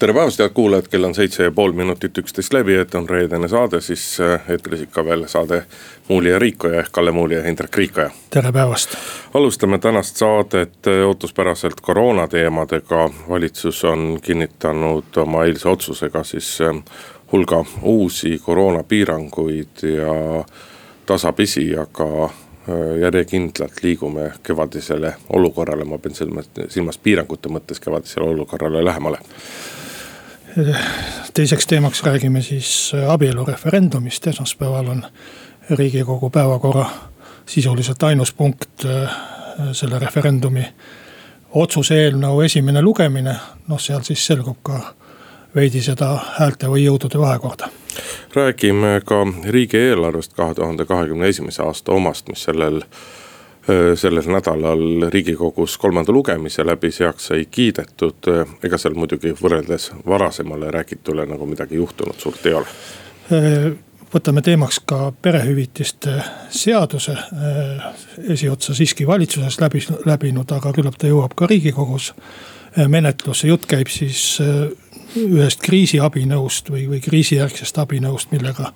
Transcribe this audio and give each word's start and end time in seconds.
tere 0.00 0.14
päevast, 0.16 0.38
head 0.40 0.52
kuulajad, 0.56 0.86
kell 0.88 1.04
on 1.04 1.14
seitse 1.14 1.42
ja 1.44 1.50
pool 1.52 1.72
minutit 1.76 2.18
üksteist 2.18 2.54
läbi, 2.56 2.72
et 2.80 2.94
on 2.96 3.08
reedene 3.08 3.48
saade, 3.48 3.82
siis 3.84 4.04
äh, 4.24 4.46
eetris 4.48 4.86
ikka 4.86 5.04
veel 5.04 5.26
saade 5.28 5.58
Muuli 6.08 6.30
ja 6.30 6.38
Riikoja 6.38 6.78
ehk 6.80 6.92
Kalle 6.92 7.12
Muuli 7.12 7.34
ja 7.34 7.42
Indrek 7.48 7.76
Riikoja. 7.76 8.10
tere 8.30 8.52
päevast. 8.52 8.94
alustame 9.34 9.78
tänast 9.78 10.16
saadet 10.16 10.86
äh, 10.86 11.06
ootuspäraselt 11.06 11.80
koroona 11.80 12.28
teemadega. 12.28 13.10
valitsus 13.28 13.84
on 13.84 14.18
kinnitanud 14.22 15.16
oma 15.16 15.44
eilse 15.44 15.68
otsusega 15.68 16.24
siis 16.24 16.60
äh, 16.60 16.82
hulga 17.32 17.64
uusi 17.82 18.38
koroonapiiranguid 18.44 19.82
ja 19.82 20.44
tasapisi, 21.06 21.76
aga 21.76 22.30
järjekindlalt 23.00 23.82
liigume 23.82 24.32
kevadisele 24.42 25.14
olukorrale, 25.32 25.84
ma 25.84 25.98
pean 25.98 26.14
silmas, 26.14 26.50
silmas 26.68 26.98
piirangute 26.98 27.48
mõttes 27.48 27.80
kevadisele 27.80 28.28
olukorrale 28.28 28.84
lähemale 28.84 29.18
teiseks 31.34 31.66
teemaks 31.66 32.02
räägime 32.02 32.42
siis 32.42 32.92
abielureferendumist, 33.08 34.26
esmaspäeval 34.26 34.86
on 34.86 35.04
riigikogu 35.70 36.30
päevakorra 36.30 36.86
sisuliselt 37.46 38.02
ainus 38.02 38.32
punkt 38.32 38.84
äh, 38.84 39.10
selle 39.72 39.98
referendumi 39.98 40.64
otsuse 41.50 41.96
eelnõu 42.04 42.40
esimene 42.46 42.82
lugemine, 42.82 43.34
noh 43.68 43.80
seal 43.80 44.02
siis 44.06 44.26
selgub 44.26 44.60
ka 44.62 44.80
veidi 45.54 45.82
seda 45.82 46.12
häälte 46.38 46.70
või 46.70 46.84
jõudude 46.84 47.18
vahekorda. 47.18 47.68
räägime 48.34 49.00
ka 49.04 49.26
riigieelarvest 49.46 50.32
kahe 50.32 50.54
tuhande 50.54 50.84
kahekümne 50.84 51.28
esimese 51.28 51.62
aasta 51.62 51.92
omast, 51.92 52.28
mis 52.28 52.42
sellel 52.42 52.82
sellel 53.94 54.26
nädalal 54.32 55.10
riigikogus 55.12 55.78
kolmanda 55.78 56.12
lugemise 56.12 56.64
läbi 56.66 56.90
heaks 57.00 57.26
sai 57.26 57.44
kiidetud. 57.50 58.30
ega 58.62 58.78
seal 58.78 58.94
muidugi 58.94 59.34
võrreldes 59.42 59.90
varasemale 60.06 60.70
räägitule 60.70 61.26
nagu 61.26 61.46
midagi 61.46 61.76
juhtunud 61.76 62.18
suurt 62.18 62.46
ei 62.46 62.54
ole. 62.54 62.66
Võtame 64.14 64.42
teemaks 64.42 64.80
ka 64.90 65.12
perehüvitiste 65.22 66.16
seaduse, 66.50 67.14
esiotsa 68.28 68.74
siiski 68.74 69.06
valitsuses 69.06 69.60
läbi, 69.60 69.84
läbinud, 70.06 70.50
aga 70.50 70.72
küllap 70.74 70.96
ta 70.98 71.06
jõuab 71.06 71.36
ka 71.38 71.46
riigikogus. 71.46 72.10
Menetlusse, 72.88 73.46
jutt 73.46 73.68
käib 73.70 73.90
siis 73.90 74.40
ühest 75.16 75.62
kriisiabinõust 75.62 76.70
või, 76.70 76.88
või 76.90 77.00
kriisijärgsest 77.02 77.78
abinõust, 77.78 78.32
millega 78.34 78.72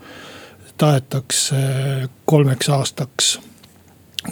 tahetakse 0.78 1.56
kolmeks 2.26 2.70
aastaks 2.74 3.34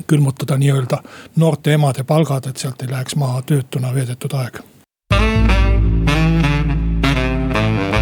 külmutada 0.07 0.59
nii-öelda 0.59 1.03
noorte 1.37 1.73
emade 1.73 2.05
palgad, 2.05 2.47
et 2.47 2.57
sealt 2.57 2.83
ei 2.83 2.91
läheks 2.91 3.17
maha 3.17 3.43
töötuna 3.43 3.95
veedetud 3.95 4.33
aeg. 4.33 4.61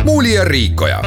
muuli 0.04 0.34
ja 0.34 0.44
Riikoja 0.44 1.02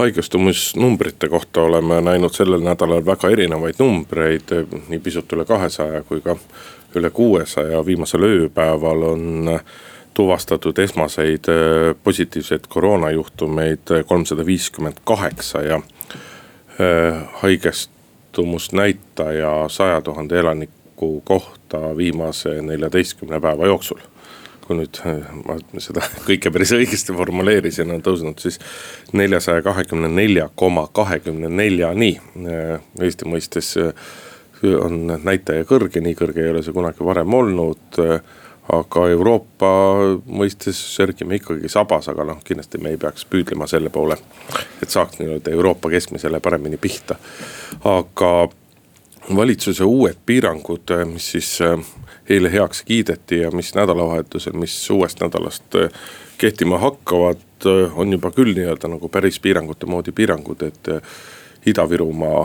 haigestumisnumbrite 0.00 1.28
kohta 1.28 1.62
oleme 1.62 2.00
näinud 2.00 2.32
sellel 2.32 2.62
nädalal 2.64 3.04
väga 3.06 3.28
erinevaid 3.28 3.76
numbreid, 3.78 4.54
nii 4.88 4.98
pisut 4.98 5.32
üle 5.36 5.44
kahesaja 5.44 6.00
kui 6.08 6.22
ka 6.24 6.36
üle 6.96 7.10
kuuesaja, 7.10 7.82
viimasel 7.86 8.24
ööpäeval 8.24 9.02
on 9.10 9.50
tuvastatud 10.14 10.78
esmaseid 10.78 11.50
positiivseid 12.04 12.64
koroonajuhtumeid 12.68 13.92
kolmsada 14.08 14.46
viiskümmend 14.46 15.04
kaheksa 15.04 15.62
ja 15.62 15.80
haigestumusnäitaja 17.42 19.68
saja 19.68 20.00
tuhande 20.00 20.38
elaniku 20.38 21.20
kohta 21.20 21.96
viimase 21.96 22.62
neljateistkümne 22.62 23.40
päeva 23.40 23.66
jooksul. 23.66 23.98
kui 24.66 24.76
nüüd 24.78 25.00
äh, 25.02 25.16
ma 25.48 25.56
seda 25.82 26.00
kõike 26.28 26.50
päris 26.54 26.70
õigesti 26.76 27.10
formuleerisin, 27.16 27.90
on 27.90 28.02
tõusnud 28.06 28.38
siis 28.38 28.60
neljasaja 29.12 29.62
kahekümne 29.66 30.08
nelja 30.08 30.48
koma 30.54 30.86
kahekümne 30.94 31.48
neljani. 31.50 32.20
Äh, 32.46 32.78
Eesti 33.02 33.24
mõistes 33.26 33.74
on 34.62 35.18
näitaja 35.24 35.64
kõrge, 35.66 36.00
nii 36.04 36.14
kõrge 36.14 36.44
ei 36.44 36.50
ole 36.52 36.62
see 36.62 36.72
kunagi 36.76 37.04
varem 37.04 37.34
olnud 37.34 37.98
aga 38.72 39.08
Euroopa 39.10 39.70
mõistes 40.26 40.78
sörgime 40.94 41.40
ikkagi 41.40 41.68
sabas, 41.68 42.08
aga 42.12 42.24
noh, 42.28 42.40
kindlasti 42.44 42.78
me 42.82 42.94
ei 42.94 43.00
peaks 43.00 43.26
püüdlema 43.30 43.66
selle 43.70 43.90
poole, 43.90 44.16
et 44.82 44.90
saaks 44.90 45.18
nii-öelda 45.20 45.52
Euroopa 45.54 45.90
keskmisele 45.90 46.40
paremini 46.40 46.78
pihta. 46.80 47.16
aga 47.84 48.32
valitsuse 49.36 49.84
uued 49.84 50.16
piirangud, 50.26 50.94
mis 51.12 51.30
siis 51.32 51.50
äh, 51.62 51.78
eile 52.28 52.52
heaks 52.52 52.82
kiideti 52.82 53.40
ja 53.40 53.50
mis 53.50 53.74
nädalavahetusel, 53.74 54.52
mis 54.52 54.90
uuest 54.90 55.20
nädalast 55.20 55.74
äh, 55.74 55.90
kehtima 56.38 56.78
hakkavad, 56.78 57.44
äh, 57.66 57.98
on 57.98 58.12
juba 58.12 58.30
küll 58.30 58.54
nii-öelda 58.56 58.90
nagu 58.90 59.08
päris 59.08 59.40
piirangute 59.40 59.86
moodi 59.86 60.12
piirangud, 60.12 60.62
et 60.62 60.92
Ida-Virumaa 61.66 62.44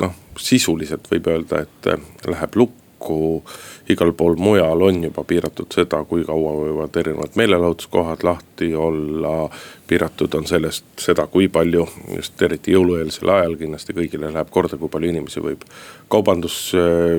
noh, 0.00 0.14
sisuliselt 0.40 1.10
võib 1.12 1.28
öelda, 1.28 1.60
et 1.66 2.26
läheb 2.26 2.56
lukku 2.56 3.42
igal 3.88 4.12
pool 4.12 4.34
mujal 4.38 4.82
on 4.82 5.04
juba 5.04 5.24
piiratud 5.24 5.70
seda, 5.74 6.02
kui 6.04 6.24
kaua 6.26 6.54
võivad 6.58 6.96
erinevad 6.98 7.36
meelelahutuskohad 7.38 8.24
lahti 8.26 8.74
olla. 8.74 9.50
piiratud 9.86 10.34
on 10.34 10.46
sellest 10.46 10.84
seda, 10.98 11.26
kui 11.26 11.48
palju 11.48 11.86
just 12.16 12.42
eriti 12.42 12.72
jõulueelsel 12.74 13.30
ajal 13.30 13.54
kindlasti 13.56 13.94
kõigile 13.94 14.32
läheb 14.32 14.50
korda, 14.50 14.76
kui 14.76 14.90
palju 14.90 15.12
inimesi 15.12 15.40
võib 15.40 15.62
kaubandus, 16.10 16.72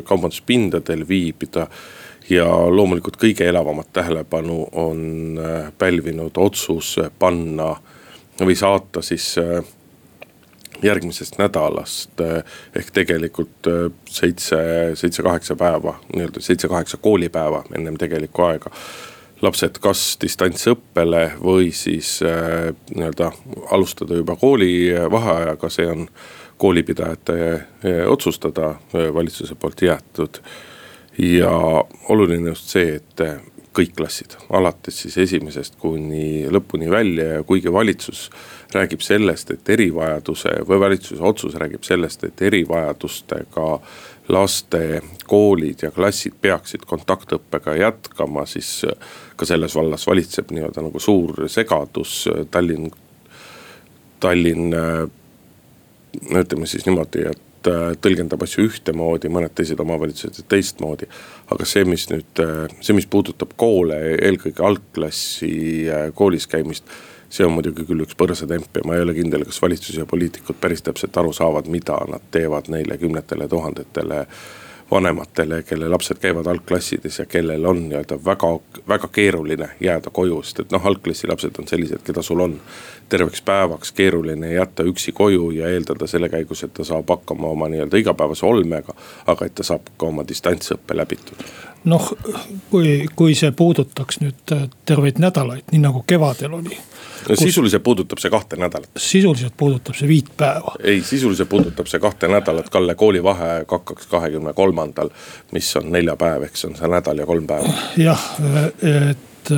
kaubanduspindadel 0.04 1.08
viibida 1.08 1.68
ja 2.30 2.48
loomulikult 2.48 3.18
kõige 3.20 3.48
elavamat 3.48 3.94
tähelepanu 3.94 4.68
on 4.72 5.40
äh, 5.40 5.72
pälvinud 5.78 6.38
otsus 6.38 6.98
panna 7.20 7.72
või 8.40 8.56
saata 8.56 9.02
siis 9.02 9.36
äh, 9.42 9.64
järgmisest 10.84 11.38
nädalast 11.38 12.22
eh, 12.22 12.44
ehk 12.76 12.92
tegelikult 12.94 13.68
eh, 13.68 13.92
seitse, 14.10 14.58
seitse-kaheksa 14.96 15.56
päeva, 15.56 15.98
nii-öelda 16.14 16.42
seitse-kaheksa 16.44 16.98
koolipäeva 17.02 17.64
ennem 17.76 17.98
tegelikku 17.98 18.44
aega. 18.48 18.72
lapsed 19.42 19.78
kas 19.78 20.18
distantsõppele 20.22 21.32
või 21.44 21.72
siis 21.72 22.22
eh, 22.22 22.74
nii-öelda 22.96 23.32
alustada 23.72 24.16
juba 24.16 24.36
koolivaheajaga, 24.36 25.70
see 25.70 25.88
on 25.88 26.08
koolipidajate 26.58 27.36
otsustada, 28.10 28.76
valitsuse 29.14 29.56
poolt 29.56 29.82
jäetud. 29.82 30.40
ja 31.18 31.52
oluline 32.10 32.50
just 32.50 32.70
see, 32.70 32.96
et 32.96 33.22
kõik 33.78 33.94
klassid, 33.98 34.34
alates 34.58 35.04
siis 35.04 35.18
esimesest 35.28 35.78
kuni 35.82 36.48
lõpuni 36.50 36.90
välja 36.90 37.38
ja 37.38 37.44
kuigi 37.46 37.72
valitsus 37.74 38.28
räägib 38.74 39.04
sellest, 39.06 39.52
et 39.54 39.70
erivajaduse 39.70 40.54
või 40.68 40.80
valitsuse 40.82 41.24
otsus 41.24 41.56
räägib 41.62 41.86
sellest, 41.88 42.24
et 42.28 42.42
erivajadustega 42.50 43.68
laste 44.34 45.02
koolid 45.30 45.86
ja 45.86 45.92
klassid 45.96 46.36
peaksid 46.42 46.84
kontaktõppega 46.90 47.78
jätkama, 47.78 48.46
siis 48.50 48.82
ka 49.38 49.48
selles 49.48 49.76
vallas 49.78 50.08
valitseb 50.08 50.52
nii-öelda 50.52 50.84
nagu 50.84 51.00
suur 51.00 51.46
segadus. 51.52 52.26
Tallinn, 52.52 52.92
Tallinn 54.20 54.74
ütleme 56.28 56.68
siis 56.68 56.86
niimoodi, 56.88 57.28
et 57.30 57.47
tõlgendab 58.04 58.44
asju 58.46 58.68
ühtemoodi, 58.68 59.32
mõned 59.34 59.54
teised 59.58 59.80
omavalitsused 59.84 60.48
teistmoodi. 60.50 61.10
aga 61.52 61.66
see, 61.66 61.86
mis 61.86 62.08
nüüd, 62.12 62.42
see, 62.82 62.96
mis 62.98 63.08
puudutab 63.10 63.54
koole, 63.56 64.00
eelkõige 64.18 64.66
algklassi 64.66 65.52
koolis 66.16 66.48
käimist 66.48 66.90
see 67.30 67.46
on 67.46 67.56
muidugi 67.58 67.86
küll 67.88 68.06
üks 68.06 68.16
põrsatemp 68.18 68.78
ja 68.80 68.86
ma 68.88 68.96
ei 68.96 69.04
ole 69.04 69.16
kindel, 69.18 69.44
kas 69.48 69.60
valitsus 69.62 69.98
ja 70.00 70.06
poliitikud 70.08 70.60
päris 70.62 70.84
täpselt 70.86 71.18
aru 71.20 71.34
saavad, 71.36 71.68
mida 71.72 72.00
nad 72.08 72.24
teevad 72.32 72.70
neile 72.72 72.98
kümnetele 73.02 73.50
tuhandetele 73.52 74.24
vanematele, 74.92 75.64
kelle 75.64 75.90
lapsed 75.90 76.18
käivad 76.22 76.46
algklassides 76.46 77.20
ja 77.20 77.26
kellel 77.26 77.66
on 77.66 77.90
nii-öelda 77.90 78.20
väga, 78.26 78.60
väga 78.88 79.08
keeruline 79.08 79.70
jääda 79.80 80.10
koju, 80.10 80.42
sest 80.44 80.60
et 80.60 80.72
noh, 80.72 80.86
algklassi 80.86 81.28
lapsed 81.28 81.60
on 81.60 81.68
sellised, 81.68 82.04
keda 82.08 82.22
sul 82.22 82.40
on 82.40 82.60
terveks 83.10 83.42
päevaks 83.42 83.92
keeruline 83.92 84.54
jätta 84.54 84.84
üksi 84.84 85.12
koju 85.12 85.52
ja 85.52 85.70
eeldada 85.70 86.08
selle 86.08 86.30
käigus, 86.30 86.64
et 86.64 86.74
ta 86.74 86.84
saab 86.88 87.10
hakkama 87.10 87.48
oma 87.48 87.68
nii-öelda 87.68 87.98
igapäevase 87.98 88.46
olmega. 88.46 88.94
aga 89.28 89.46
et 89.46 89.56
ta 89.56 89.64
saab 89.64 89.92
ka 89.98 90.06
oma 90.06 90.24
distantsõppe 90.28 90.98
läbitud. 90.98 91.44
Noh, 91.86 92.12
kui, 92.72 93.06
kui 93.16 93.36
see 93.36 93.52
puudutaks 93.52 94.22
nüüd 94.24 94.56
terveid 94.86 95.22
nädalaid, 95.22 95.68
nii 95.72 95.82
nagu 95.84 96.04
kevadel 96.08 96.58
oli 96.60 96.78
no 97.30 97.36
sisuliselt 97.36 97.84
puudutab 97.84 98.22
see 98.22 98.32
kahte 98.32 98.56
nädalat. 98.56 98.90
sisuliselt 98.98 99.54
puudutab 99.58 99.96
see 99.96 100.08
viit 100.08 100.30
päeva. 100.38 100.76
ei, 100.84 101.02
sisuliselt 101.04 101.50
puudutab 101.50 101.88
see 101.88 102.00
kahte 102.00 102.28
nädalat, 102.28 102.70
Kalle, 102.70 102.96
koolivaheaeg 102.96 103.72
hakkaks 103.72 104.08
kahekümne 104.08 104.54
kolmandal, 104.54 105.10
mis 105.52 105.76
on 105.76 105.92
neljapäev, 105.92 106.48
eks 106.50 106.66
on 106.66 106.76
see 106.76 106.92
nädal 106.92 107.18
ja 107.18 107.26
kolm 107.26 107.48
päeva. 107.48 107.74
jah, 107.98 108.24
et 109.10 109.52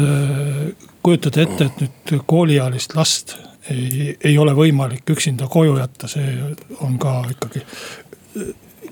kujutada 1.04 1.42
ette, 1.42 1.69
et 1.69 1.83
nüüd 1.83 2.24
kooliealist 2.25 2.95
last 2.95 3.36
ei, 3.69 4.18
ei 4.24 4.38
ole 4.38 4.54
võimalik 4.56 5.10
üksinda 5.13 5.48
koju 5.51 5.77
jätta, 5.77 6.07
see 6.07 6.33
on 6.86 6.98
ka 7.00 7.21
ikkagi 7.31 7.63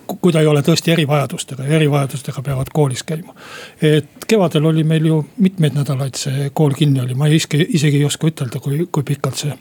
kui 0.08 0.34
ta 0.34 0.42
ei 0.42 0.48
ole 0.48 0.62
tõesti 0.66 0.92
erivajadustega 0.94 1.64
ja 1.68 1.76
erivajadustega 1.76 2.42
peavad 2.42 2.72
koolis 2.74 3.04
käima. 3.04 3.36
et 3.82 4.26
kevadel 4.28 4.66
oli 4.66 4.84
meil 4.84 5.06
ju 5.06 5.26
mitmeid 5.38 5.76
nädalaid 5.76 6.16
see 6.16 6.50
kool 6.54 6.76
kinni 6.78 7.02
oli, 7.02 7.16
ma 7.16 7.28
ei 7.28 7.36
iske, 7.36 7.60
isegi 7.70 7.98
ei 7.98 8.06
oska 8.06 8.28
ütelda, 8.28 8.60
kui, 8.60 8.88
kui 8.92 9.04
pikalt 9.04 9.36
see 9.44 9.58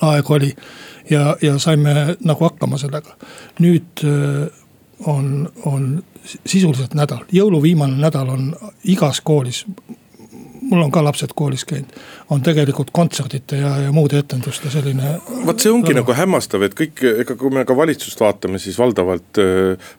aeg 0.00 0.30
oli. 0.30 0.54
ja, 1.10 1.36
ja 1.42 1.58
saime 1.58 2.16
nagu 2.24 2.44
hakkama 2.44 2.78
sellega. 2.78 3.16
nüüd 3.60 4.04
äh, 4.04 4.48
on, 5.06 5.52
on 5.64 6.04
sisuliselt 6.46 6.94
nädal, 6.94 7.24
jõuluviimane 7.32 8.00
nädal 8.00 8.28
on 8.28 8.54
igas 8.84 9.20
koolis 9.20 9.64
mul 10.74 10.84
on 10.84 10.92
ka 10.94 11.02
lapsed 11.04 11.32
koolis 11.36 11.64
käinud, 11.68 11.94
on 12.34 12.42
tegelikult 12.44 12.90
kontserdite 12.94 13.58
ja, 13.60 13.72
ja 13.86 13.92
muude 13.94 14.18
etenduste 14.18 14.70
selline. 14.72 15.16
vot 15.46 15.60
see 15.60 15.72
ongi 15.72 15.94
nagu 15.96 16.16
hämmastav, 16.16 16.64
et 16.66 16.74
kõik, 16.78 17.02
ega 17.24 17.36
kui 17.38 17.52
me 17.54 17.64
ka 17.68 17.76
valitsust 17.78 18.20
vaatame, 18.20 18.58
siis 18.62 18.78
valdavalt, 18.80 19.40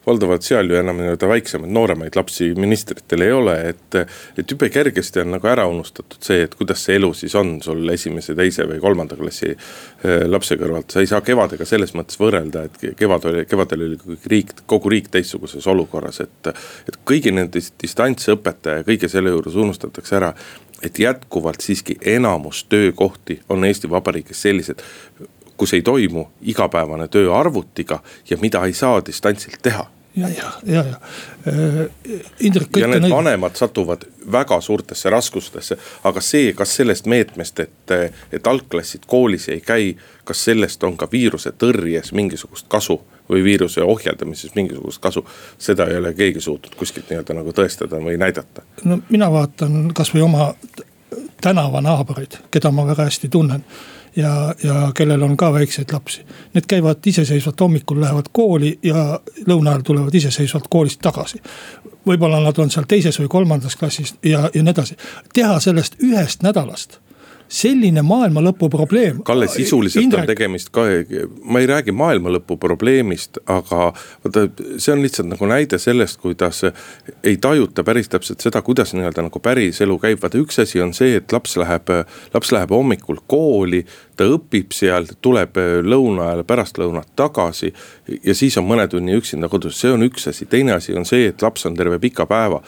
valdavalt 0.06 0.46
seal 0.46 0.70
ju 0.70 0.78
enam 0.80 1.00
nii-öelda 1.00 1.30
väiksemaid, 1.30 1.72
nooremaid 1.72 2.18
lapsi 2.18 2.52
ministritel 2.58 3.24
ei 3.26 3.32
ole, 3.32 3.56
et. 3.72 4.00
et 4.36 4.50
jube 4.50 4.68
kergesti 4.72 5.22
on 5.22 5.32
nagu 5.36 5.48
ära 5.50 5.66
unustatud 5.70 6.22
see, 6.22 6.44
et 6.46 6.54
kuidas 6.58 6.84
see 6.84 6.98
elu 7.00 7.12
siis 7.16 7.34
on 7.38 7.56
sul 7.64 7.88
esimese, 7.92 8.34
teise 8.38 8.66
või 8.68 8.80
kolmanda 8.82 9.16
klassi 9.18 9.52
eh, 9.52 10.26
lapse 10.28 10.58
kõrvalt. 10.60 10.90
sa 10.92 11.02
ei 11.02 11.10
saa 11.10 11.22
kevadega 11.24 11.66
selles 11.68 11.94
mõttes 11.96 12.20
võrrelda, 12.20 12.66
et 12.68 12.98
kevad 12.98 13.24
oli, 13.30 13.46
kevadel 13.48 13.86
oli 13.88 14.00
kõik 14.02 14.30
riik, 14.32 14.54
kogu 14.66 14.92
riik 14.92 15.10
teistsuguses 15.14 15.66
olukorras, 15.72 16.20
et. 16.24 16.52
et 16.88 17.00
kõigi 17.06 17.32
nende 17.34 17.60
distantsõpete 17.82 18.80
ja 18.80 18.86
kõige 18.86 19.08
selle 19.10 19.32
juures 19.32 19.54
unustatakse 19.56 20.16
ära 20.18 20.32
et 20.82 20.98
jätkuvalt 20.98 21.60
siiski 21.60 21.96
enamus 22.00 22.64
töökohti 22.64 23.40
on 23.48 23.64
Eesti 23.64 23.90
Vabariigis 23.90 24.42
sellised, 24.42 24.82
kus 25.56 25.74
ei 25.74 25.82
toimu 25.82 26.26
igapäevane 26.42 27.08
töö 27.08 27.34
arvutiga 27.34 28.02
ja 28.30 28.36
mida 28.40 28.64
ei 28.64 28.72
saa 28.72 29.02
distantsilt 29.06 29.58
teha 29.62 29.86
ja, 30.16 30.28
ja, 30.28 30.52
ja, 30.66 30.74
ja 30.74 30.82
äh,. 31.46 31.90
Indrek. 32.40 32.76
ja 32.76 32.86
need 32.86 33.10
vanemad 33.10 33.56
satuvad 33.56 34.02
väga 34.32 34.60
suurtesse 34.60 35.10
raskustesse, 35.10 35.78
aga 36.04 36.20
see, 36.20 36.52
kas 36.52 36.76
sellest 36.76 37.06
meetmest, 37.06 37.60
et, 37.60 37.94
et 38.32 38.46
algklassid 38.46 39.06
koolis 39.06 39.48
ei 39.48 39.60
käi, 39.60 39.96
kas 40.24 40.44
sellest 40.44 40.82
on 40.84 40.96
ka 40.96 41.08
viiruse 41.12 41.52
tõrjes 41.52 42.12
mingisugust 42.12 42.68
kasu 42.68 43.00
või 43.30 43.44
viiruse 43.44 43.82
ohjeldamises 43.82 44.54
mingisugust 44.54 45.02
kasu. 45.02 45.26
seda 45.58 45.86
ei 45.86 45.96
ole 45.96 46.14
keegi 46.14 46.40
suutnud 46.40 46.74
kuskilt 46.74 47.10
nii-öelda 47.10 47.34
nagu 47.34 47.52
tõestada 47.52 48.00
või 48.02 48.16
näidata. 48.16 48.62
no 48.84 48.98
mina 49.08 49.30
vaatan 49.32 49.92
kasvõi 49.94 50.22
oma 50.22 50.54
tänavanaabreid, 51.40 52.40
keda 52.50 52.70
ma 52.70 52.86
väga 52.86 53.04
hästi 53.04 53.28
tunnen 53.28 53.64
ja, 54.16 54.54
ja 54.62 54.92
kellel 54.94 55.22
on 55.22 55.36
ka 55.36 55.52
väikseid 55.52 55.92
lapsi. 55.92 56.26
Need 56.54 56.68
käivad 56.68 57.06
iseseisvalt, 57.06 57.60
hommikul 57.60 58.00
lähevad 58.00 58.30
kooli 58.32 58.78
ja 58.82 59.20
lõuna 59.48 59.70
ajal 59.70 59.82
tulevad 59.82 60.14
iseseisvalt 60.14 60.68
koolist 60.70 61.00
tagasi. 61.02 61.42
võib-olla 62.06 62.40
nad 62.40 62.58
on 62.58 62.70
seal 62.70 62.86
teises 62.88 63.18
või 63.20 63.28
kolmandas 63.28 63.76
klassis 63.76 64.14
ja, 64.22 64.50
ja 64.54 64.62
nii 64.62 64.70
edasi. 64.70 64.96
teha 65.34 65.60
sellest 65.60 65.96
ühest 66.02 66.42
nädalast 66.42 67.00
selline 67.48 68.02
maailma 68.02 68.42
lõpu 68.44 68.68
probleem. 68.70 69.20
Kalle, 69.26 69.48
sisuliselt 69.50 70.02
Indrek... 70.02 70.24
on 70.24 70.30
tegemist 70.30 70.70
ka, 70.74 70.84
ma 71.44 71.62
ei 71.62 71.68
räägi 71.70 71.94
maailma 71.96 72.32
lõpu 72.34 72.56
probleemist, 72.60 73.38
aga 73.46 73.90
vaata, 74.24 74.46
see 74.82 74.94
on 74.94 75.02
lihtsalt 75.04 75.30
nagu 75.30 75.48
näide 75.50 75.78
sellest, 75.82 76.18
kuidas 76.22 76.64
ei 76.66 77.36
tajuta 77.42 77.84
päris 77.86 78.10
täpselt 78.12 78.42
seda, 78.42 78.62
kuidas 78.66 78.94
nii-öelda 78.96 79.26
nagu 79.28 79.42
päris 79.42 79.80
elu 79.84 79.98
käib. 80.02 80.22
vaata, 80.22 80.40
üks 80.42 80.58
asi 80.62 80.82
on 80.82 80.94
see, 80.96 81.20
et 81.20 81.32
laps 81.32 81.56
läheb, 81.60 81.92
laps 82.34 82.52
läheb 82.54 82.74
hommikul 82.74 83.22
kooli, 83.30 83.84
ta 84.16 84.26
õpib 84.30 84.74
seal, 84.74 85.06
tuleb 85.22 85.60
lõuna 85.86 86.30
ajal 86.30 86.46
pärastlõunat 86.48 87.12
tagasi. 87.16 87.72
ja 88.22 88.34
siis 88.34 88.58
on 88.58 88.66
mõne 88.66 88.88
tunni 88.90 89.14
üksinda 89.16 89.48
kodus, 89.52 89.78
see 89.80 89.92
on 89.94 90.02
üks 90.06 90.26
asi, 90.32 90.48
teine 90.50 90.74
asi 90.78 90.96
on 90.98 91.06
see, 91.06 91.30
et 91.30 91.42
laps 91.42 91.66
on 91.66 91.78
terve 91.78 92.00
pika 92.02 92.26
päeva. 92.26 92.62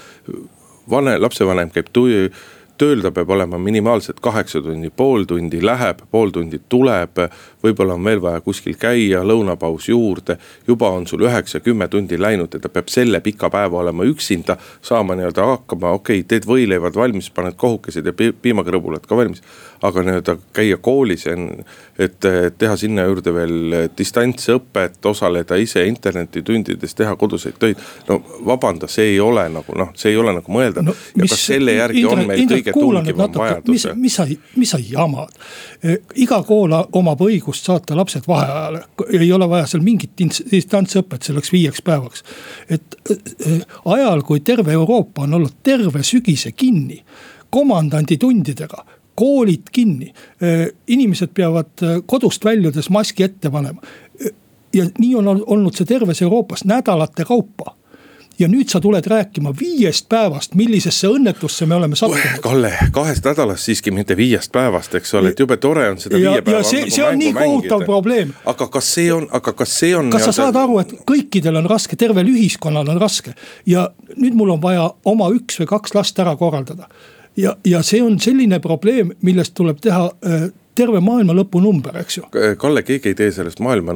vanem, 0.91 1.21
lapsevanem 1.21 1.71
käib 1.71 1.91
tuju 1.93 2.31
tööl 2.79 3.03
ta 3.03 3.11
peab 3.15 3.31
olema 3.35 3.59
minimaalselt 3.59 4.21
kaheksa 4.23 4.63
tundi, 4.63 4.91
pool 4.91 5.27
tundi 5.29 5.61
läheb, 5.65 6.05
pool 6.11 6.31
tundi 6.35 6.61
tuleb. 6.69 7.21
võib-olla 7.65 7.95
on 7.95 8.05
veel 8.05 8.21
vaja 8.23 8.41
kuskil 8.41 8.77
käia, 8.79 9.23
lõunapaus 9.25 9.89
juurde. 9.89 10.39
juba 10.67 10.91
on 10.91 11.07
sul 11.07 11.27
üheksa, 11.27 11.61
kümme 11.61 11.89
tundi 11.89 12.21
läinud 12.21 12.55
ja 12.55 12.61
ta 12.61 12.69
peab 12.69 12.89
selle 12.89 13.21
pika 13.21 13.51
päeva 13.51 13.79
olema 13.79 14.05
üksinda. 14.05 14.57
saama 14.83 15.15
nii-öelda 15.15 15.47
hakkama, 15.47 15.91
okei 15.91 16.21
okay,, 16.21 16.29
teed 16.29 16.47
võileivad 16.47 16.95
valmis, 16.95 17.31
paned 17.31 17.57
kohukesed 17.57 18.07
ja 18.07 18.13
piimakõrvulad 18.43 19.07
ka 19.07 19.17
valmis. 19.17 19.43
Aga 19.83 20.03
nii-öelda 20.03 20.37
käia 20.53 20.77
koolis 20.83 21.27
et 21.99 22.27
teha 22.59 22.77
sinna 22.79 23.05
juurde 23.09 23.33
veel 23.35 23.75
distantsõpet, 23.99 24.99
osaleda 25.11 25.57
ise 25.59 25.83
internetitundides, 25.87 26.95
teha 26.95 27.15
koduseid 27.19 27.59
töid. 27.59 27.81
no 28.09 28.21
vabanda, 28.47 28.89
see 28.89 29.13
ei 29.13 29.21
ole 29.21 29.49
nagu 29.53 29.79
noh, 29.79 29.91
see 29.99 30.13
ei 30.13 30.19
ole 30.21 30.35
nagu 30.37 30.53
mõeldav 30.55 30.87
no,. 30.87 30.95
ja 31.17 31.27
kas 31.27 31.47
selle 31.51 31.75
järgi 31.75 32.05
Indre, 32.05 32.15
on 32.15 32.31
meil 32.31 32.43
Indre, 32.45 32.61
kõige 32.61 32.75
tungivam 32.77 33.35
vajadus? 33.35 33.75
mis, 33.75 33.87
mis 34.05 34.19
sa, 34.21 34.27
mis 34.57 34.75
sa 34.75 34.81
jamad. 34.83 35.35
E, 35.83 35.97
iga 36.23 36.39
kool 36.47 36.75
omab 36.75 37.25
õigust 37.27 37.67
saata 37.67 37.97
lapsed 37.99 38.29
vaheajale, 38.29 38.85
ei 39.19 39.33
ole 39.35 39.49
vaja 39.51 39.67
seal 39.73 39.83
mingit 39.87 40.15
distantsõpet 40.19 41.27
selleks 41.31 41.53
viieks 41.55 41.83
päevaks. 41.83 42.23
et 42.69 43.01
e, 43.11 43.19
e, 43.19 43.59
ajal, 43.97 44.23
kui 44.23 44.41
terve 44.47 44.73
Euroopa 44.79 45.27
on 45.27 45.41
olnud 45.41 45.59
terve 45.67 46.03
sügise 46.07 46.53
kinni 46.53 47.03
komandanditundidega 47.51 48.85
koolid 49.19 49.73
kinni, 49.75 50.13
inimesed 50.87 51.33
peavad 51.35 51.83
kodust 52.07 52.45
väljudes 52.47 52.91
maski 52.95 53.27
ette 53.27 53.51
panema. 53.51 53.83
ja 54.75 54.85
nii 54.99 55.15
on 55.17 55.29
olnud 55.29 55.75
see 55.75 55.89
terves 55.89 56.23
Euroopas 56.23 56.65
nädalate 56.69 57.25
kaupa 57.25 57.75
ja 58.39 58.49
nüüd 58.49 58.71
sa 58.71 58.81
tuled 58.81 59.07
rääkima 59.07 59.53
viiest 59.61 60.09
päevast, 60.09 60.55
millisesse 60.55 61.09
õnnetusse 61.11 61.67
me 61.67 61.75
oleme 61.75 61.97
sattunud. 61.99 62.41
Kalle, 62.43 62.73
kahest 62.95 63.27
nädalast 63.27 63.67
siiski, 63.67 63.91
mitte 63.95 64.17
viiest 64.17 64.53
päevast, 64.55 64.95
eks 64.95 65.15
ole, 65.19 65.33
et 65.35 65.43
jube 65.43 65.59
tore 65.61 65.89
on 65.91 65.99
seda 66.03 66.21
ja, 66.21 66.37
viie 66.37 66.45
päeva. 66.47 66.63
see, 66.63 66.85
nagu 66.85 66.95
see 66.95 67.07
on 67.07 67.19
nii 67.19 67.35
kohutav 67.35 67.85
probleem. 67.89 68.33
aga 68.47 68.71
kas 68.79 68.95
see 68.95 69.13
on, 69.15 69.29
aga 69.35 69.53
kas 69.59 69.75
see 69.81 69.93
on. 69.99 70.11
kas 70.15 70.29
sa 70.31 70.37
saad 70.43 70.59
aru, 70.61 70.79
et 70.85 70.95
kõikidel 71.09 71.59
on 71.63 71.71
raske, 71.71 71.99
tervel 71.99 72.31
ühiskonnal 72.31 72.95
on 72.95 73.01
raske 73.03 73.35
ja 73.67 73.89
nüüd 74.17 74.39
mul 74.39 74.55
on 74.55 74.63
vaja 74.63 74.89
oma 75.09 75.31
üks 75.35 75.59
või 75.63 75.73
kaks 75.75 75.97
last 75.99 76.19
ära 76.23 76.37
korraldada 76.39 76.87
ja, 77.39 77.57
ja 77.65 77.83
see 77.87 78.03
on 78.03 78.19
selline 78.21 78.59
probleem, 78.61 79.13
millest 79.23 79.55
tuleb 79.59 79.79
teha 79.85 80.09
äh, 80.27 80.49
terve 80.79 81.01
maailma 81.03 81.35
lõpu 81.37 81.61
number, 81.63 81.97
eks 82.03 82.19
ju. 82.19 82.25
Kalle, 82.61 82.85
keegi 82.87 83.13
ei 83.13 83.17
tee 83.19 83.33
sellest 83.35 83.59
maailma, 83.65 83.95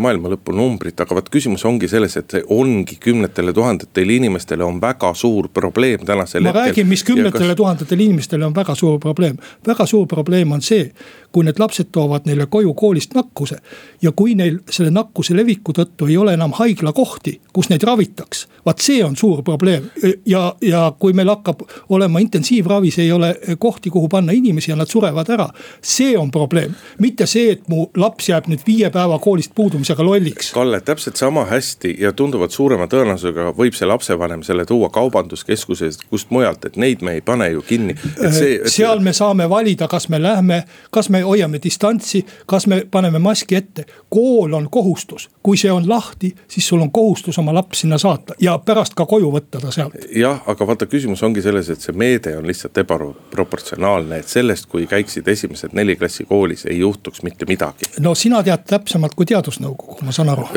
maailma 0.00 0.32
lõpu 0.32 0.54
numbrit, 0.56 0.96
aga 1.04 1.18
vot 1.18 1.28
küsimus 1.32 1.64
ongi 1.68 1.90
selles, 1.92 2.16
et 2.20 2.32
see 2.32 2.44
ongi 2.56 2.96
kümnetele 3.02 3.52
tuhandetele 3.56 4.16
inimestele 4.16 4.64
on 4.64 4.80
väga 4.82 5.12
suur 5.18 5.50
probleem 5.52 6.06
tänasel 6.08 6.46
hetkel. 6.46 6.60
ma 6.60 6.66
räägin, 6.68 6.88
mis 6.88 7.04
kümnetele 7.04 7.52
kas... 7.52 7.58
tuhandetele 7.60 8.08
inimestele 8.08 8.48
on 8.48 8.56
väga 8.56 8.76
suur 8.78 8.98
probleem. 9.02 9.36
väga 9.66 9.86
suur 9.86 10.06
probleem 10.08 10.56
on 10.56 10.64
see, 10.64 10.88
kui 11.32 11.44
need 11.44 11.58
lapsed 11.58 11.90
toovad 11.92 12.26
neile 12.28 12.46
koju 12.46 12.74
koolist 12.74 13.14
nakkuse. 13.14 13.56
ja 14.02 14.12
kui 14.12 14.34
neil 14.34 14.58
selle 14.70 14.90
nakkuse 14.90 15.36
leviku 15.36 15.72
tõttu 15.72 16.08
ei 16.08 16.16
ole 16.16 16.34
enam 16.34 16.52
haiglakohti, 16.52 17.40
kus 17.52 17.68
neid 17.70 17.82
ravitaks. 17.82 18.46
vaat 18.66 18.78
see 18.78 19.04
on 19.04 19.16
suur 19.16 19.42
probleem 19.42 19.90
ja, 20.26 20.54
ja 20.62 20.92
kui 20.98 21.12
meil 21.12 21.28
hakkab 21.28 21.62
olema 21.88 22.20
intensiivravis, 22.20 22.98
ei 22.98 23.12
ole 23.12 23.34
kohti, 23.58 23.90
kuhu 23.90 24.08
panna 24.08 24.32
inimesi 24.32 24.70
ja 24.70 24.76
nad 24.76 24.90
surevad 24.90 25.28
ära. 25.30 25.48
see 25.82 26.18
on 26.18 26.30
probleem, 26.30 26.74
mitte 26.98 27.26
see, 27.26 27.52
et 27.52 27.68
mu 27.68 27.86
laps 27.96 28.28
jääb 28.28 28.48
nüüd 28.52 28.66
viie 28.66 28.90
päeva 28.90 29.18
koolist 29.18 29.54
puudumisega 29.54 30.04
lolliks. 30.04 30.52
Kalle, 30.52 30.80
täpselt 30.80 31.16
sama 31.16 31.44
hästi 31.44 31.96
ja 31.98 32.12
tunduvalt 32.12 32.52
suurema 32.52 32.86
tõenäosusega 32.86 33.52
võib 33.56 33.76
see 33.78 33.88
lapsevanem 33.88 34.42
selle 34.42 34.66
tuua 34.68 34.90
kaubanduskeskusest, 34.92 36.06
kust 36.10 36.30
mujalt, 36.30 36.64
et 36.64 36.76
neid 36.76 37.02
me 37.02 37.16
ei 37.18 37.20
pane 37.24 37.50
ju 37.52 37.62
kinni. 37.66 37.96
Et... 38.20 38.68
seal 38.70 39.00
me 39.00 39.12
saame 39.16 39.48
valida, 39.50 39.88
kas 39.88 40.08
me 40.12 40.22
lähme, 40.22 40.62
kas 40.90 41.08
me 41.10 41.21
hoiame 41.26 41.60
distantsi, 41.62 42.24
kas 42.46 42.66
me 42.66 42.82
paneme 42.90 43.18
maski 43.18 43.56
ette. 43.56 43.84
kool 44.08 44.52
on 44.52 44.68
kohustus, 44.70 45.30
kui 45.42 45.56
see 45.56 45.72
on 45.72 45.88
lahti, 45.88 46.34
siis 46.48 46.68
sul 46.68 46.80
on 46.80 46.90
kohustus 46.92 47.38
oma 47.38 47.54
laps 47.54 47.80
sinna 47.80 47.98
saata 47.98 48.34
ja 48.40 48.58
pärast 48.58 48.94
ka 48.94 49.06
koju 49.06 49.30
võtta 49.32 49.60
ta 49.60 49.70
sealt. 49.70 49.94
jah, 50.16 50.42
aga 50.46 50.66
vaata, 50.66 50.86
küsimus 50.86 51.22
ongi 51.22 51.42
selles, 51.42 51.70
et 51.70 51.80
see 51.80 51.94
meede 51.96 52.36
on 52.36 52.46
lihtsalt 52.46 52.78
ebaproportsionaalne, 52.82 54.18
et 54.22 54.28
sellest, 54.28 54.68
kui 54.72 54.86
käiksid 54.90 55.28
esimesed 55.28 55.76
neli 55.76 55.96
klassi 55.96 56.24
koolis, 56.28 56.66
ei 56.66 56.78
juhtuks 56.78 57.22
mitte 57.22 57.48
midagi. 57.48 57.88
no 58.00 58.14
sina 58.14 58.42
tead 58.42 58.66
täpsemalt 58.68 59.16
kui 59.18 59.26
teadusnõukogu, 59.28 59.98
ma 60.06 60.12
saan 60.12 60.32
aru. 60.34 60.48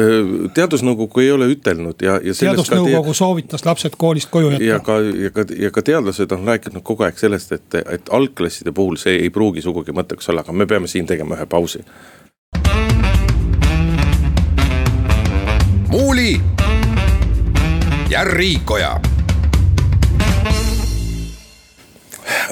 teadusnõukogu 0.54 1.24
ei 1.24 1.32
ole 1.32 1.50
ütelnud 1.56 2.02
ja, 2.06 2.20
ja. 2.24 2.36
teadusnõukogu 2.40 3.14
te... 3.14 3.18
soovitas 3.22 3.66
lapsed 3.66 3.98
koolist 3.98 4.30
koju 4.34 4.52
jätta. 4.56 4.70
ja 4.70 4.80
ka, 4.80 5.00
ja 5.26 5.32
ka, 5.36 5.48
ja 5.66 5.72
ka 5.72 5.86
teadlased 5.86 6.36
on 6.36 6.48
rääkinud 6.52 6.84
kogu 6.84 7.08
aeg 7.08 7.20
sellest, 7.20 7.56
et, 7.56 7.80
et 7.98 8.14
algklasside 8.14 8.74
puhul 8.76 9.00
see 9.02 9.18
ei 9.24 9.32
pruugi 9.34 9.64
sugugi 9.66 9.96
mõtteks 9.96 10.32
olla, 10.32 10.46
aga 10.46 10.55
me 10.56 10.66
peame 10.66 10.88
siin 10.88 11.06
tegema 11.06 11.36
ühe 11.36 11.46
pausi. 11.46 11.86
muuli 15.88 16.42
ja 18.10 18.24
Riikoja 18.24 19.00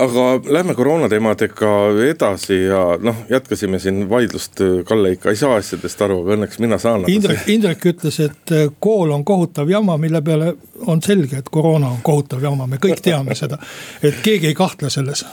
aga 0.03 0.53
lähme 0.53 0.75
koroonateemadega 0.75 1.71
edasi 2.09 2.63
ja 2.63 2.81
noh, 3.01 3.23
jätkasime 3.29 3.79
siin 3.79 4.09
vaidlust, 4.09 4.61
Kalle 4.85 5.13
ikka 5.15 5.31
ei 5.31 5.39
saa 5.39 5.55
asjadest 5.59 6.01
aru, 6.05 6.19
aga 6.23 6.37
õnneks 6.37 6.59
mina 6.63 6.77
saan. 6.81 7.05
Indrek, 7.11 7.47
Indrek 7.53 7.85
ütles, 7.93 8.19
et 8.23 8.53
äh, 8.55 8.67
kool 8.83 9.11
on 9.15 9.25
kohutav 9.25 9.69
jama, 9.71 9.97
mille 10.01 10.21
peale 10.25 10.53
on 10.87 11.01
selge, 11.03 11.39
et 11.43 11.49
koroona 11.53 11.91
on 11.93 12.01
kohutav 12.03 12.43
jama, 12.43 12.67
me 12.67 12.79
kõik 12.83 13.01
teame 13.03 13.35
seda. 13.37 13.59
et 14.03 14.19
keegi 14.23 14.51
ei 14.51 14.57
kahtle 14.57 14.89
selles. 14.93 15.25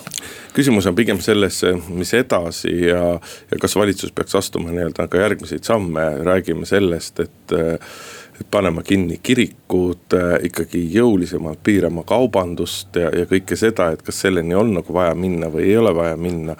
küsimus 0.54 0.86
on 0.86 0.94
pigem 0.94 1.20
selles, 1.20 1.62
mis 1.88 2.14
edasi 2.14 2.72
ja, 2.86 3.04
ja 3.50 3.60
kas 3.60 3.76
valitsus 3.76 4.12
peaks 4.12 4.34
astuma 4.34 4.70
nii-öelda 4.70 5.08
ka 5.08 5.18
järgmiseid 5.18 5.64
samme, 5.66 6.06
räägime 6.26 6.66
sellest, 6.66 7.20
et 7.20 7.58
panema 8.50 8.82
kinni 8.82 9.18
kirikud, 9.22 10.06
äh, 10.14 10.36
ikkagi 10.48 10.82
jõulisemalt 10.94 11.60
piirama 11.64 12.04
kaubandust 12.08 12.96
ja, 12.96 13.10
ja 13.14 13.26
kõike 13.30 13.58
seda, 13.58 13.90
et 13.92 14.02
kas 14.06 14.22
selleni 14.24 14.54
on 14.54 14.74
nagu 14.78 14.94
vaja 14.94 15.14
minna 15.14 15.50
või 15.52 15.68
ei 15.68 15.76
ole 15.76 15.94
vaja 15.94 16.16
minna 16.16 16.56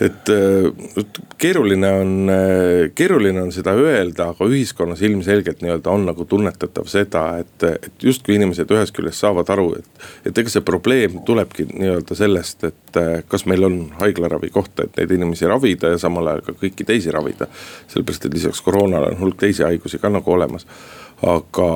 et 0.00 0.28
äh, 0.28 1.04
keeruline 1.38 1.90
on, 2.00 2.10
äh, 2.30 2.90
keeruline 2.94 3.42
on 3.42 3.52
seda 3.52 3.72
öelda, 3.78 4.30
aga 4.34 4.48
ühiskonnas 4.50 5.00
ilmselgelt 5.06 5.62
nii-öelda 5.64 5.92
on 5.92 6.04
nagu 6.10 6.26
tunnetatav 6.28 6.88
seda, 6.90 7.24
et, 7.40 7.64
et 7.64 8.06
justkui 8.08 8.36
inimesed 8.36 8.70
ühest 8.76 8.96
küljest 8.96 9.24
saavad 9.24 9.50
aru, 9.54 9.70
et. 9.78 10.04
et 10.28 10.42
ega 10.42 10.52
see 10.52 10.64
probleem 10.66 11.20
tulebki 11.26 11.68
nii-öelda 11.72 12.18
sellest, 12.18 12.68
et 12.68 13.00
äh, 13.00 13.22
kas 13.28 13.46
meil 13.48 13.64
on 13.68 13.80
haiglaravikohta, 14.02 14.84
et 14.84 15.00
neid 15.00 15.16
inimesi 15.16 15.48
ravida 15.48 15.94
ja 15.94 16.02
samal 16.02 16.32
ajal 16.32 16.44
ka 16.50 16.58
kõiki 16.60 16.88
teisi 16.88 17.14
ravida. 17.14 17.48
sellepärast, 17.88 18.28
et 18.28 18.36
lisaks 18.36 18.60
koroonale 18.66 19.14
on 19.14 19.20
hulk 19.24 19.40
teisi 19.40 19.64
haigusi 19.64 20.02
ka 20.02 20.12
nagu 20.12 20.32
olemas 20.32 20.68
aga 21.22 21.68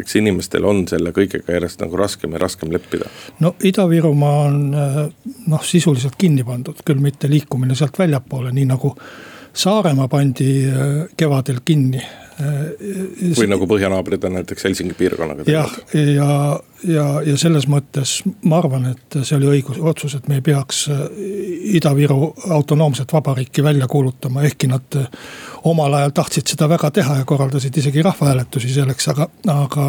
eks 0.00 0.18
inimestel 0.20 0.66
on 0.68 0.84
selle 0.88 1.10
kõigega 1.16 1.56
järjest 1.56 1.80
nagu 1.82 1.96
raskem 1.98 2.36
ja 2.36 2.42
raskem 2.42 2.70
leppida. 2.72 3.08
no 3.40 3.54
Ida-Virumaa 3.64 4.42
on 4.46 4.60
noh, 4.70 5.64
sisuliselt 5.64 6.14
kinni 6.18 6.44
pandud, 6.44 6.82
küll 6.84 7.00
mitte 7.02 7.30
liikumine 7.30 7.74
sealt 7.74 7.98
väljapoole, 7.98 8.52
nii 8.52 8.68
nagu 8.68 8.94
Saaremaa 9.56 10.04
pandi 10.12 10.50
kevadel 11.16 11.62
kinni 11.64 12.02
või 12.36 13.46
nagu 13.48 13.66
põhjanaabrid 13.68 14.24
on 14.28 14.34
näiteks 14.36 14.64
Helsingi 14.64 14.94
piirkonnaga 14.94 15.44
teinud. 15.44 15.76
ja, 15.94 16.00
ja, 16.00 16.60
ja, 16.84 17.04
ja 17.24 17.36
selles 17.40 17.64
mõttes 17.70 18.18
ma 18.44 18.58
arvan, 18.60 18.90
et 18.92 19.18
see 19.22 19.38
oli 19.38 19.48
õigus, 19.54 19.78
otsus, 19.80 20.16
et 20.18 20.28
me 20.28 20.40
ei 20.40 20.44
peaks 20.44 20.82
äh, 20.92 21.04
Ida-Viru 21.78 22.34
autonoomset 22.52 23.12
vabariiki 23.12 23.64
välja 23.64 23.88
kuulutama, 23.88 24.44
ehkki 24.48 24.68
nad 24.68 24.98
äh, 25.00 25.06
omal 25.64 25.96
ajal 25.96 26.12
tahtsid 26.16 26.52
seda 26.52 26.68
väga 26.68 26.90
teha 26.98 27.20
ja 27.22 27.28
korraldasid 27.28 27.78
isegi 27.80 28.04
rahvahääletusi 28.04 28.74
selleks, 28.74 29.08
aga, 29.14 29.30
aga. 29.52 29.86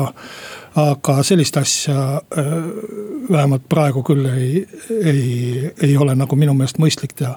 aga 0.77 1.23
sellist 1.25 1.57
asja 1.57 2.21
äh, 2.37 2.53
vähemalt 3.31 3.63
praegu 3.69 4.03
küll 4.05 4.27
ei, 4.29 4.61
ei, 5.03 5.71
ei 5.81 5.97
ole 5.97 6.15
nagu 6.15 6.35
minu 6.35 6.53
meelest 6.53 6.77
mõistlik 6.79 7.15
teha. 7.17 7.33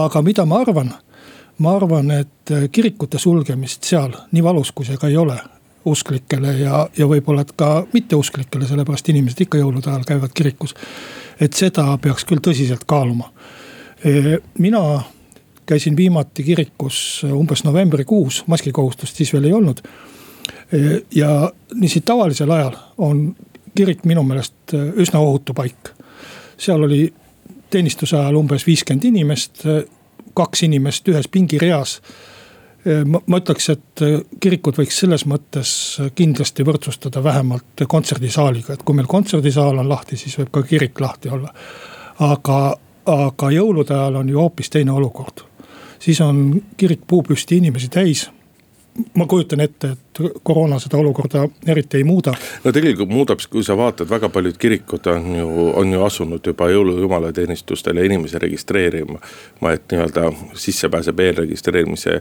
aga 0.00 0.22
mida 0.22 0.46
ma 0.48 0.62
arvan 0.64 0.94
ma 1.60 1.76
arvan, 1.76 2.10
et 2.10 2.52
äh, 2.52 2.66
kirikute 2.72 3.18
sulgemist 3.18 3.84
seal, 3.84 4.14
nii 4.32 4.44
valus 4.44 4.72
kui 4.72 4.88
see 4.88 4.98
ka 5.00 5.10
ei 5.10 5.16
ole, 5.20 5.36
usklikele 5.90 6.52
ja, 6.60 6.82
ja 6.96 7.06
võib-olla 7.08 7.44
ka 7.44 7.86
mitteusklikele, 7.92 8.66
sellepärast 8.68 9.08
inimesed 9.12 9.46
ikka 9.46 9.60
jõulude 9.60 9.88
ajal 9.88 10.04
käivad 10.08 10.34
kirikus. 10.36 10.74
et 11.40 11.56
seda 11.56 11.86
peaks 11.98 12.24
küll 12.28 12.42
tõsiselt 12.44 12.84
kaaluma. 12.86 13.30
mina 14.58 15.02
käisin 15.66 15.96
viimati 15.96 16.42
kirikus 16.42 17.24
umbes 17.24 17.64
novembrikuus, 17.64 18.44
maskikohustust 18.46 19.16
siis 19.16 19.32
veel 19.32 19.44
ei 19.44 19.52
olnud. 19.52 19.80
ja 21.14 21.52
niiviisi 21.74 22.00
tavalisel 22.00 22.50
ajal 22.50 22.76
on 22.98 23.36
kirik 23.74 24.04
minu 24.04 24.22
meelest 24.22 24.74
äh, 24.74 24.92
üsna 24.96 25.20
ohutu 25.20 25.54
paik. 25.54 25.94
seal 26.58 26.82
oli 26.82 27.12
teenistuse 27.70 28.18
ajal 28.18 28.36
umbes 28.36 28.66
viiskümmend 28.66 29.04
inimest 29.04 29.64
kaks 30.34 30.62
inimest 30.66 31.08
ühes 31.08 31.28
pingireas. 31.28 32.00
ma, 33.06 33.20
ma 33.26 33.40
ütleks, 33.40 33.68
et 33.74 34.02
kirikut 34.40 34.78
võiks 34.80 35.02
selles 35.02 35.26
mõttes 35.28 35.72
kindlasti 36.14 36.64
võrdsustada 36.64 37.22
vähemalt 37.24 37.84
kontserdisaaliga, 37.88 38.74
et 38.74 38.82
kui 38.82 38.96
meil 38.96 39.08
kontserdisaal 39.10 39.82
on 39.82 39.88
lahti, 39.88 40.16
siis 40.16 40.38
võib 40.38 40.52
ka 40.54 40.62
kirik 40.62 41.00
lahti 41.00 41.28
olla. 41.28 41.52
aga, 42.18 42.58
aga 43.06 43.50
jõulude 43.50 43.94
ajal 43.94 44.20
on 44.22 44.28
ju 44.28 44.40
hoopis 44.40 44.70
teine 44.70 44.92
olukord. 44.92 45.44
siis 45.98 46.20
on 46.20 46.62
kirik 46.76 47.00
puupüsti 47.06 47.56
inimesi 47.56 47.88
täis 47.88 48.30
ma 49.14 49.26
kujutan 49.26 49.60
ette, 49.60 49.88
et 49.88 50.20
koroona 50.42 50.78
seda 50.82 50.98
olukorda 50.98 51.44
eriti 51.66 51.96
ei 51.96 52.04
muuda. 52.04 52.34
no 52.64 52.72
tegelikult 52.72 53.08
muudab, 53.08 53.42
kui 53.50 53.64
sa 53.64 53.76
vaatad, 53.76 54.08
väga 54.10 54.28
paljud 54.28 54.58
kirikud 54.58 55.06
on 55.12 55.36
ju, 55.36 55.68
on 55.78 55.92
ju 55.92 56.02
asunud 56.04 56.46
juba 56.46 56.70
jõulujumalateenistustele 56.70 58.04
inimesi 58.04 58.38
registreerima. 58.38 59.18
et 59.72 59.92
nii-öelda 59.92 60.32
sisse 60.54 60.88
pääseb 60.88 61.20
eelregistreerimise 61.20 62.20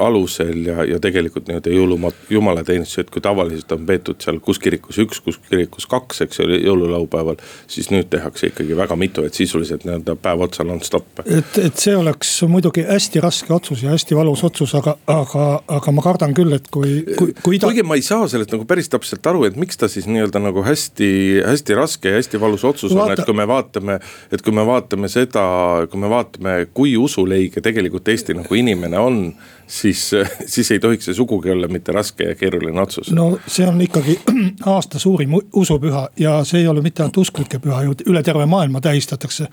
alusel 0.00 0.66
ja, 0.66 0.84
ja 0.88 0.98
tegelikult 1.02 1.48
nii-öelda 1.48 1.72
jõulumaa, 1.74 2.10
jumalateenistused, 2.32 3.10
kui 3.12 3.22
tavaliselt 3.24 3.72
on 3.76 3.84
peetud 3.86 4.20
seal 4.24 4.38
kus 4.44 4.58
kirikus 4.62 4.98
üks, 5.02 5.20
kus 5.24 5.38
kirikus 5.50 5.86
kaks, 5.90 6.22
eks 6.24 6.40
ju, 6.40 6.46
jõululaupäeval. 6.64 7.36
siis 7.68 7.90
nüüd 7.92 8.08
tehakse 8.12 8.48
ikkagi 8.48 8.76
väga 8.76 8.96
mitu, 8.96 9.24
et 9.24 9.36
sisuliselt 9.36 9.84
nii-öelda 9.84 10.16
päev 10.16 10.46
otsa 10.46 10.64
nonstop. 10.64 11.20
et, 11.24 11.58
et 11.58 11.76
see 11.80 11.96
oleks 11.96 12.32
muidugi 12.48 12.84
hästi 12.88 13.20
raske 13.24 13.52
otsus 13.54 13.82
ja 13.84 13.92
hästi 13.92 14.16
valus 14.16 14.44
otsus, 14.44 14.74
aga, 14.78 14.96
aga, 15.10 15.46
aga 15.78 15.94
ma 15.94 16.04
kardan 16.04 16.34
küll, 16.36 16.56
et 16.56 16.70
kui, 16.72 17.02
kui, 17.18 17.34
kui 17.42 17.60
ta. 17.60 17.68
kuigi 17.68 17.84
ma 17.86 17.98
ei 18.00 18.06
saa 18.06 18.28
sellest 18.30 18.54
nagu 18.56 18.64
päris 18.68 18.88
täpselt 18.92 19.26
aru, 19.30 19.44
et 19.48 19.60
miks 19.60 19.80
ta 19.80 19.88
siis 19.90 20.08
nii-öelda 20.10 20.42
nagu 20.46 20.64
hästi, 20.64 21.10
hästi 21.44 21.78
raske 21.78 22.12
ja 22.12 22.20
hästi 22.20 22.40
valus 22.40 22.64
otsus 22.64 22.94
Vaata... 22.94 23.12
on, 23.12 23.18
et 23.18 23.28
kui 23.28 23.36
me 23.36 23.48
vaatame. 23.48 23.98
et 24.32 24.42
kui 24.42 24.54
me 24.56 24.64
vaatame 24.66 25.12
seda, 25.12 25.44
kui 25.90 26.00
me 26.00 26.10
vaatame, 26.12 26.56
kui 26.72 26.96
usuleige 26.96 27.60
tegelikult 27.64 28.08
Eesti 28.14 28.36
nagu 28.36 28.54
inimene 28.58 28.93
inimene 28.94 28.98
on, 28.98 29.34
siis, 29.66 30.10
siis 30.46 30.70
ei 30.70 30.80
tohiks 30.80 31.04
see 31.04 31.14
sugugi 31.14 31.50
olla 31.50 31.68
mitte 31.68 31.92
raske 31.92 32.24
ja 32.24 32.34
keeruline 32.34 32.80
otsus. 32.80 33.10
no 33.12 33.38
see 33.46 33.66
on 33.66 33.80
ikkagi 33.80 34.20
aasta 34.66 34.98
suurim 34.98 35.34
usupüha 35.52 36.08
ja 36.18 36.44
see 36.44 36.60
ei 36.60 36.68
ole 36.68 36.82
mitte 36.82 37.02
ainult 37.02 37.16
usklike 37.16 37.58
püha 37.58 37.82
üle 38.06 38.22
terve 38.22 38.46
maailma 38.46 38.80
tähistatakse. 38.80 39.48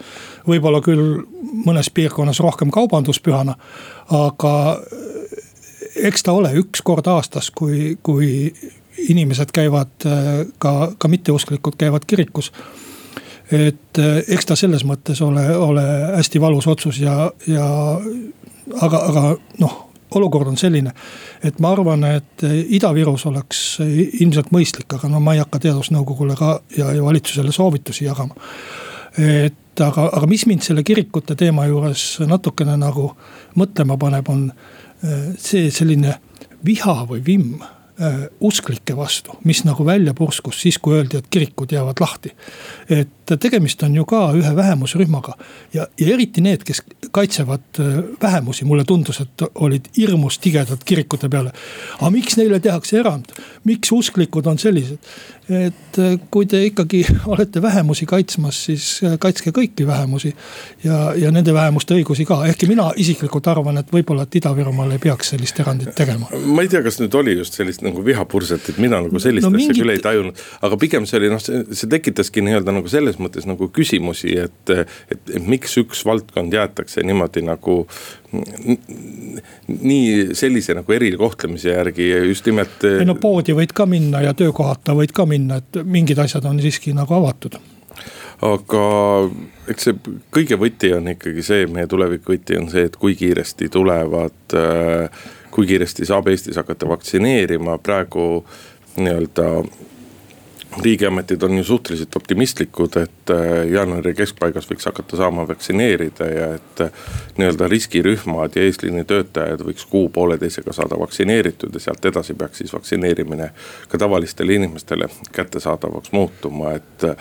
võib-olla 0.47 0.81
küll 0.81 1.23
mõnes 1.65 1.89
piirkonnas 1.93 2.39
rohkem 2.39 2.71
kaubanduspühana, 2.71 3.55
aga 4.09 4.81
eks 5.95 6.23
ta 6.23 6.31
ole 6.31 6.53
üks 6.55 6.81
kord 6.83 7.07
aastas, 7.07 7.51
kui, 7.51 7.97
kui 8.03 8.53
inimesed 9.09 9.51
käivad 9.53 10.07
ka, 10.59 10.91
ka 10.97 11.07
mitteusklikud 11.07 11.75
käivad 11.77 12.05
kirikus 12.07 12.51
et 13.51 13.99
eks 14.31 14.47
ta 14.47 14.55
selles 14.55 14.83
mõttes 14.87 15.19
ole, 15.23 15.43
ole 15.55 15.83
hästi 16.15 16.41
valus 16.41 16.67
otsus 16.71 17.01
ja, 17.03 17.31
ja 17.47 17.67
aga, 18.81 19.01
aga 19.09 19.23
noh, 19.61 19.77
olukord 20.15 20.51
on 20.51 20.57
selline, 20.59 20.91
et 21.43 21.59
ma 21.63 21.71
arvan, 21.71 22.03
et 22.03 22.43
Ida-Virus 22.45 23.25
oleks 23.29 23.61
ilmselt 23.81 24.51
mõistlik, 24.51 24.89
aga 24.97 25.09
no 25.11 25.21
ma 25.23 25.35
ei 25.35 25.43
hakka 25.43 25.61
teadusnõukogule 25.67 26.35
ka 26.39 26.57
ja, 26.77 26.91
ja 26.97 27.03
valitsusele 27.05 27.53
soovitusi 27.55 28.05
jagama. 28.05 28.35
et 29.17 29.79
aga, 29.79 30.07
aga 30.17 30.27
mis 30.27 30.45
mind 30.47 30.63
selle 30.65 30.83
kirikute 30.87 31.35
teema 31.39 31.65
juures 31.69 32.05
natukene 32.27 32.77
nagu 32.79 33.11
mõtlema 33.59 33.97
paneb, 33.99 34.29
on 34.31 34.49
eh, 34.51 35.31
see 35.39 35.71
selline 35.71 36.17
viha 36.65 36.95
või 37.09 37.23
vimm 37.25 37.63
eh, 37.63 38.25
usklike 38.39 38.95
vastu, 38.97 39.37
mis 39.47 39.63
nagu 39.67 39.85
välja 39.87 40.13
purskus 40.17 40.61
siis, 40.63 40.79
kui 40.79 40.97
öeldi, 40.99 41.21
et 41.21 41.31
kirikud 41.31 41.71
jäävad 41.71 42.03
lahti. 42.03 42.35
et 42.89 43.15
tegemist 43.37 43.83
on 43.83 43.95
ju 43.95 44.05
ka 44.05 44.21
ühe 44.37 44.55
vähemusrühmaga. 44.55 45.35
ja, 45.73 45.87
ja 45.99 46.13
eriti 46.13 46.41
need, 46.41 46.63
kes 46.67 46.83
kaitsevad 47.11 47.79
äh, 47.79 48.03
vähemusi, 48.21 48.65
mulle 48.65 48.83
tundus, 48.83 49.21
et 49.21 49.45
olid 49.55 49.91
hirmus 49.97 50.39
tigedad 50.39 50.83
kirikute 50.85 51.29
peale. 51.29 51.51
aga 51.99 52.11
miks 52.11 52.37
neile 52.37 52.59
tehakse 52.59 52.99
erand, 52.99 53.31
miks 53.63 53.91
usklikud 53.91 54.47
on 54.47 54.59
sellised? 54.59 54.99
et 55.51 55.97
äh, 55.99 56.15
kui 56.31 56.45
te 56.45 56.61
ikkagi 56.65 57.01
olete 57.33 57.61
vähemusi 57.61 58.05
kaitsmas, 58.05 58.63
siis 58.65 58.85
äh, 59.03 59.17
kaitske 59.19 59.51
kõiki 59.55 59.87
vähemusi. 59.87 60.33
ja, 60.83 61.13
ja 61.17 61.31
nende 61.31 61.53
vähemuste 61.53 61.95
õigusi 61.97 62.25
ka, 62.27 62.41
ehkki 62.47 62.69
mina 62.69 62.91
isiklikult 62.95 63.47
arvan, 63.51 63.81
et 63.81 63.91
võib-olla, 63.93 64.23
et 64.27 64.37
Ida-Virumaal 64.39 64.95
ei 64.95 65.01
peaks 65.01 65.33
sellist 65.33 65.59
erandit 65.59 65.95
tegema. 65.97 66.29
ma 66.45 66.65
ei 66.65 66.71
tea, 66.71 66.83
kas 66.85 67.01
nüüd 67.01 67.15
oli 67.19 67.35
just 67.37 67.57
sellist 67.57 67.83
nagu 67.85 68.05
vihapurset, 68.05 68.69
et 68.73 68.81
mina 68.81 69.01
nagu 69.03 69.19
sellist 69.19 69.47
no, 69.47 69.53
asja 69.55 69.67
mingit... 69.67 69.81
küll 69.81 69.95
ei 69.95 70.03
tajunud. 70.03 70.45
aga 70.61 70.79
pigem 70.81 71.09
see 71.09 71.19
oli 71.19 71.33
noh, 71.33 71.41
see 71.43 71.89
tekitaski 71.91 72.45
nii-öelda 72.45 72.77
nagu 72.77 72.91
selles 72.91 73.19
mõttes 73.21 73.47
nagu 73.49 73.69
küsimusi, 73.73 74.35
et, 74.41 74.73
et, 74.73 75.21
et 75.35 75.47
miks 75.47 75.77
üks 75.81 76.05
valdkond 76.07 76.53
jäetakse 76.53 77.03
niimoodi 77.05 77.43
nagu 77.45 77.81
nii 79.81 80.31
sellise 80.37 80.75
nagu 80.77 80.95
erikohtlemise 80.95 81.73
järgi 81.73 82.09
just 82.29 82.47
nimelt. 82.47 82.83
ei 82.87 83.07
no 83.07 83.17
poodi 83.19 83.55
võid 83.57 83.75
ka 83.75 83.85
minna 83.89 84.23
ja 84.25 84.33
töökohata 84.37 84.95
võid 84.97 85.13
ka 85.15 85.27
minna, 85.29 85.61
et 85.61 85.83
mingid 85.83 86.19
asjad 86.21 86.47
on 86.49 86.61
siiski 86.63 86.95
nagu 86.97 87.17
avatud 87.17 87.59
aga 88.41 88.85
eks 89.69 89.87
see 89.87 90.17
kõige 90.33 90.57
võti 90.59 90.91
on 90.95 91.11
ikkagi 91.13 91.43
see, 91.45 91.67
meie 91.69 91.89
tuleviku 91.89 92.33
võti 92.33 92.57
on 92.57 92.69
see, 92.73 92.87
et 92.89 92.97
kui 92.99 93.15
kiiresti 93.17 93.69
tulevad, 93.73 94.55
kui 95.53 95.69
kiiresti 95.69 96.07
saab 96.09 96.31
Eestis 96.31 96.57
hakata 96.57 96.89
vaktsineerima, 96.89 97.77
praegu 97.83 98.43
nii-öelda 98.97 99.47
riigiametid 100.79 101.43
on 101.43 101.57
ju 101.57 101.63
suhteliselt 101.63 102.15
optimistlikud, 102.15 102.95
et 102.97 103.29
äh, 103.29 103.67
jaanuari 103.71 104.13
keskpaigas 104.15 104.69
võiks 104.69 104.87
hakata 104.87 105.17
saama 105.19 105.43
vaktsineerida 105.47 106.27
ja 106.31 106.47
et 106.55 106.83
äh, 106.85 106.91
nii-öelda 107.37 107.67
riskirühmad 107.71 108.55
ja 108.55 108.63
eesliini 108.63 109.03
töötajad 109.07 109.65
võiks 109.67 109.85
kuu-pooleteisega 109.91 110.73
saada 110.73 110.99
vaktsineeritud 110.99 111.75
ja 111.75 111.83
sealt 111.83 112.05
edasi 112.07 112.33
peaks 112.39 112.63
siis 112.63 112.73
vaktsineerimine 112.73 113.51
ka 113.91 113.99
tavalistele 113.99 114.55
inimestele 114.61 115.09
kättesaadavaks 115.31 116.11
muutuma, 116.11 116.75
et. 116.79 117.03
Äh, 117.03 117.15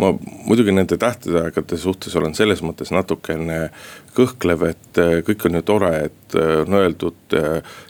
ma 0.00 0.12
muidugi 0.46 0.72
nende 0.72 0.96
tähtaegade 0.96 1.76
suhtes 1.76 2.14
olen 2.16 2.34
selles 2.34 2.62
mõttes 2.62 2.92
natukene 2.94 3.72
kõhklev, 4.16 4.62
et 4.70 5.00
kõik 5.26 5.44
on 5.48 5.58
ju 5.58 5.62
tore, 5.66 5.90
et 6.06 6.19
on 6.38 6.74
öeldud 6.74 7.36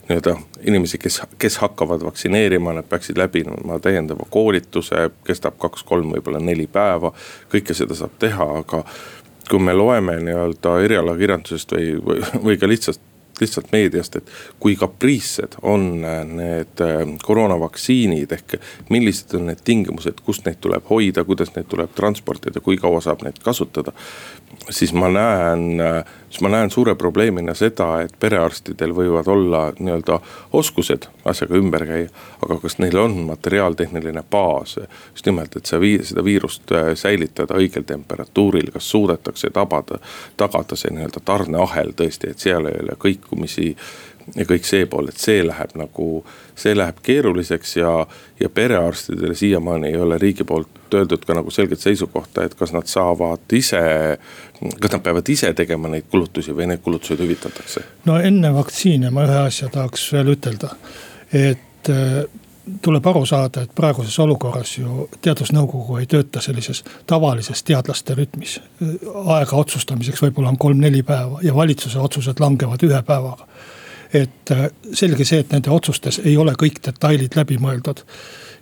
nii-öelda 0.08 0.36
inimesi, 0.68 0.98
kes, 0.98 1.20
kes 1.38 1.58
hakkavad 1.62 2.04
vaktsineerima, 2.04 2.72
nad 2.76 2.88
peaksid 2.88 3.18
läbima 3.18 3.78
täiendava 3.82 4.26
koolituse, 4.30 5.08
kestab 5.26 5.58
kaks-kolm, 5.60 6.14
võib-olla 6.16 6.40
neli 6.42 6.66
päeva. 6.66 7.12
kõike 7.52 7.74
seda 7.74 7.96
saab 7.98 8.16
teha, 8.18 8.48
aga 8.62 8.84
kui 9.50 9.58
me 9.58 9.74
loeme 9.74 10.18
nii-öelda 10.22 10.78
erialakirjandusest 10.86 11.72
või, 11.76 11.94
või, 12.06 12.20
või 12.44 12.58
ka 12.60 12.68
lihtsalt 12.70 13.06
lihtsalt 13.40 13.70
meediast, 13.72 14.16
et 14.16 14.30
kui 14.60 14.74
kapriissed 14.76 15.56
on 15.62 15.86
need 16.36 16.82
äh, 16.84 17.02
koroonavaktsiinid 17.24 18.32
ehk 18.36 18.56
millised 18.92 19.32
on 19.38 19.48
need 19.50 19.62
tingimused, 19.64 20.20
kust 20.26 20.44
neid 20.44 20.60
tuleb 20.60 20.84
hoida, 20.90 21.24
kuidas 21.24 21.54
neid 21.54 21.70
tuleb 21.70 21.94
transportida, 21.96 22.60
kui 22.60 22.76
kaua 22.80 23.00
saab 23.04 23.24
neid 23.24 23.40
kasutada. 23.44 23.92
siis 24.70 24.92
ma 24.92 25.08
näen, 25.08 25.80
siis 26.30 26.40
ma 26.40 26.48
näen 26.48 26.70
suure 26.70 26.94
probleemina 26.94 27.54
seda, 27.54 28.00
et 28.04 28.14
perearstidel 28.20 28.94
võivad 28.94 29.28
olla 29.28 29.62
nii-öelda 29.78 30.20
oskused 30.52 31.08
asjaga 31.24 31.58
ümber 31.58 31.86
käia. 31.86 32.08
aga 32.44 32.58
kas 32.62 32.78
neil 32.78 32.96
on 32.98 33.16
materiaaltehniline 33.26 34.22
baas 34.30 34.76
just 34.78 35.26
nimelt, 35.26 35.56
et 35.56 35.66
see 35.66 35.80
vii-, 35.80 36.04
seda 36.04 36.24
viirust 36.24 36.72
äh, 36.72 36.92
säilitada 36.94 37.58
õigel 37.58 37.84
temperatuuril, 37.86 38.70
kas 38.72 38.90
suudetakse 38.90 39.50
tabada, 39.50 39.98
tagada 40.36 40.76
see 40.76 40.94
nii-öelda 40.94 41.20
tarneahel 41.24 41.92
tõesti, 41.96 42.30
et 42.30 42.38
seal 42.38 42.70
ei 42.70 42.78
ole 42.84 42.96
kõikumisi 42.98 43.74
ja 44.36 44.46
kõik 44.48 44.66
see 44.66 44.86
pool, 44.90 45.08
et 45.10 45.20
see 45.20 45.42
läheb 45.46 45.74
nagu, 45.78 46.08
see 46.58 46.74
läheb 46.76 47.00
keeruliseks 47.02 47.76
ja, 47.80 47.94
ja 48.40 48.50
perearstidele 48.54 49.34
siiamaani 49.34 49.88
ei 49.88 49.96
ole 49.96 50.18
riigi 50.18 50.44
poolt 50.44 50.94
öeldud 50.94 51.24
ka 51.26 51.36
nagu 51.38 51.50
selget 51.54 51.80
seisukohta, 51.80 52.44
et 52.44 52.54
kas 52.58 52.74
nad 52.74 52.88
saavad 52.90 53.52
ise. 53.52 53.82
kas 54.80 54.92
nad 54.92 55.02
peavad 55.02 55.28
ise 55.28 55.52
tegema 55.54 55.88
neid 55.88 56.10
kulutusi 56.10 56.52
või 56.56 56.68
need 56.70 56.82
kulutused 56.84 57.22
hüvitatakse? 57.22 57.84
no 58.04 58.18
enne 58.18 58.54
vaktsiine 58.54 59.10
ma 59.10 59.24
ühe 59.28 59.40
asja 59.46 59.70
tahaks 59.72 60.12
veel 60.12 60.34
ütelda, 60.34 60.74
et 61.32 61.90
äh, 61.90 62.22
tuleb 62.82 63.06
aru 63.06 63.24
saada, 63.26 63.64
et 63.64 63.74
praeguses 63.74 64.18
olukorras 64.22 64.76
ju 64.78 65.08
teadusnõukogu 65.22 65.98
ei 66.00 66.06
tööta 66.10 66.42
sellises 66.44 66.84
tavalises 67.08 67.62
teadlaste 67.66 68.14
rütmis. 68.14 68.60
aega 69.24 69.56
otsustamiseks 69.56 70.22
võib-olla 70.22 70.52
on 70.52 70.58
kolm-neli 70.58 71.02
päeva 71.02 71.40
ja 71.42 71.54
valitsuse 71.54 71.98
otsused 71.98 72.40
langevad 72.40 72.82
ühe 72.86 73.02
päevaga 73.02 73.46
et 74.12 74.50
äh, 74.50 74.68
selge 74.92 75.24
see, 75.24 75.40
et 75.42 75.54
nende 75.54 75.72
otsustes 75.74 76.20
ei 76.24 76.36
ole 76.40 76.54
kõik 76.58 76.82
detailid 76.84 77.36
läbi 77.38 77.58
mõeldud. 77.62 78.04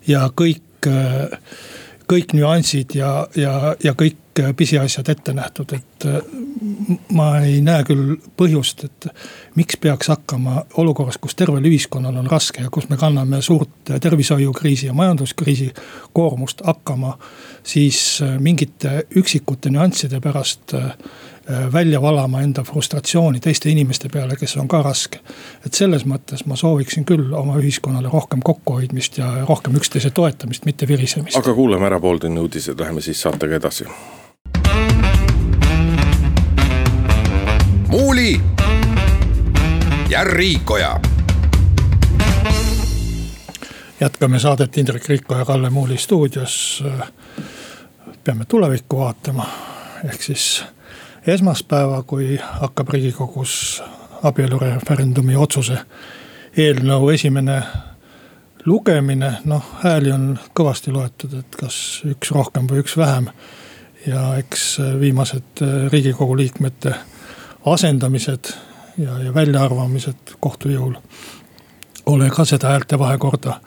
Ja 0.08 0.28
kõik, 0.36 0.86
äh, 0.86 1.36
kõik 2.08 2.34
nüansid 2.36 2.96
ja, 2.98 3.12
ja, 3.36 3.74
ja 3.84 3.94
kõik 3.98 4.42
äh, 4.42 4.52
pisiasjad 4.56 5.08
ette 5.12 5.34
nähtud, 5.36 5.72
et 5.76 6.06
ma 7.16 7.26
ei 7.42 7.58
näe 7.64 7.82
küll 7.86 8.14
põhjust, 8.38 8.84
et 8.86 9.08
miks 9.58 9.78
peaks 9.82 10.12
hakkama 10.12 10.62
olukorras, 10.78 11.18
kus 11.18 11.34
tervel 11.38 11.64
ühiskonnal 11.66 12.20
on 12.20 12.30
raske 12.30 12.62
ja 12.62 12.70
kus 12.70 12.86
me 12.90 12.96
kanname 13.00 13.42
suurt 13.42 13.92
tervishoiukriisi 14.00 14.86
ja 14.86 14.94
majanduskriisi 14.94 15.72
koormust 16.14 16.62
hakkama 16.66 17.16
siis 17.66 18.20
mingite 18.38 19.08
üksikute 19.18 19.72
nüansside 19.74 20.20
pärast 20.22 20.76
Äh, 20.78 20.92
välja 21.72 22.02
valama 22.02 22.40
enda 22.40 22.62
frustratsiooni 22.64 23.40
teiste 23.40 23.70
inimeste 23.70 24.08
peale, 24.12 24.36
kes 24.36 24.56
on 24.56 24.68
ka 24.68 24.82
raske. 24.82 25.20
et 25.66 25.74
selles 25.74 26.04
mõttes 26.06 26.44
ma 26.46 26.56
sooviksin 26.56 27.04
küll 27.04 27.32
oma 27.32 27.56
ühiskonnale 27.56 28.10
rohkem 28.12 28.40
kokkuhoidmist 28.44 29.18
ja 29.18 29.32
rohkem 29.48 29.76
üksteise 29.76 30.10
toetamist, 30.10 30.64
mitte 30.64 30.88
virisemist. 30.88 31.36
aga 31.36 31.54
kuulame 31.54 31.86
ära 31.86 32.00
pooltunni 32.00 32.40
uudised, 32.40 32.80
läheme 32.80 33.00
siis 33.00 33.22
saatega 33.22 33.56
edasi. 33.56 33.84
muuli 37.88 38.40
ja 40.08 40.24
Riikoja 40.24 41.00
jätkame 44.00 44.38
saadet 44.38 44.78
Indrek 44.78 45.08
Riiko 45.08 45.34
ja 45.34 45.44
Kalle 45.44 45.70
Muuli 45.70 45.96
stuudios. 45.96 46.84
peame 48.24 48.44
tulevikku 48.44 48.98
vaatama, 48.98 49.46
ehk 50.04 50.22
siis 50.22 50.64
esmaspäeva, 51.28 52.02
kui 52.02 52.38
hakkab 52.40 52.88
riigikogus 52.94 53.82
abielureferendumi 54.22 55.36
otsuse 55.36 55.78
eelnõu 56.56 57.10
esimene 57.14 57.62
lugemine, 58.66 59.32
noh 59.44 59.64
hääli 59.82 60.12
on 60.12 60.28
kõvasti 60.56 60.92
loetud, 60.92 61.38
et 61.38 61.58
kas 61.60 62.02
üks 62.08 62.32
rohkem 62.34 62.68
või 62.70 62.82
üks 62.84 62.96
vähem. 62.96 63.30
ja 64.06 64.38
eks 64.38 64.78
viimased 65.00 65.60
riigikogu 65.92 66.36
liikmete 66.36 66.94
asendamised 67.66 68.52
ja, 68.98 69.18
ja 69.18 69.34
väljaarvamised 69.34 70.36
kohtujõul 70.40 70.94
ole 72.06 72.30
ka 72.30 72.44
seda 72.44 72.72
häälte 72.72 72.98
vahekorda 72.98 73.60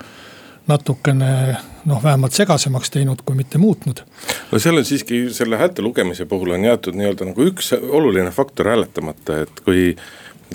natukene 0.67 1.57
noh, 1.85 2.03
vähemalt 2.03 2.35
segasemaks 2.37 2.91
teinud, 2.93 3.23
kui 3.25 3.35
mitte 3.35 3.57
muutnud. 3.61 4.03
no 4.51 4.59
seal 4.59 4.77
on 4.77 4.85
siiski 4.85 5.23
selle 5.33 5.57
häälte 5.57 5.81
lugemise 5.81 6.25
puhul 6.25 6.53
on 6.57 6.65
jäetud 6.65 6.97
nii-öelda 6.97 7.31
nagu 7.31 7.47
üks 7.49 7.73
oluline 7.81 8.31
faktor 8.31 8.69
hääletamata, 8.69 9.41
et 9.45 9.63
kui 9.65 9.95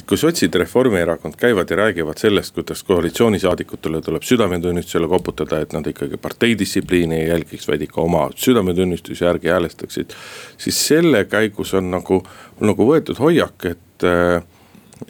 kui 0.07 0.19
sotsid 0.21 0.55
Reformierakond 0.55 1.39
käivad 1.41 1.71
ja 1.71 1.77
räägivad 1.77 2.19
sellest, 2.21 2.55
kuidas 2.55 2.83
koalitsioonisaadikutele 2.85 4.01
tuleb 4.05 4.23
südametunnistusele 4.23 5.09
koputada, 5.09 5.61
et 5.61 5.73
nad 5.73 5.87
ikkagi 5.87 6.17
parteidistsipliini 6.21 7.17
ei 7.17 7.29
jälgiks, 7.29 7.69
vaid 7.69 7.83
ikka 7.83 8.01
oma 8.01 8.27
südametunnistuse 8.35 9.25
järgi 9.25 9.49
häälestaksid. 9.49 10.11
siis 10.59 10.89
selle 10.89 11.25
käigus 11.25 11.75
on 11.75 11.91
nagu, 11.91 12.21
nagu 12.61 12.89
võetud 12.91 13.19
hoiak, 13.19 13.65
et, 13.65 14.05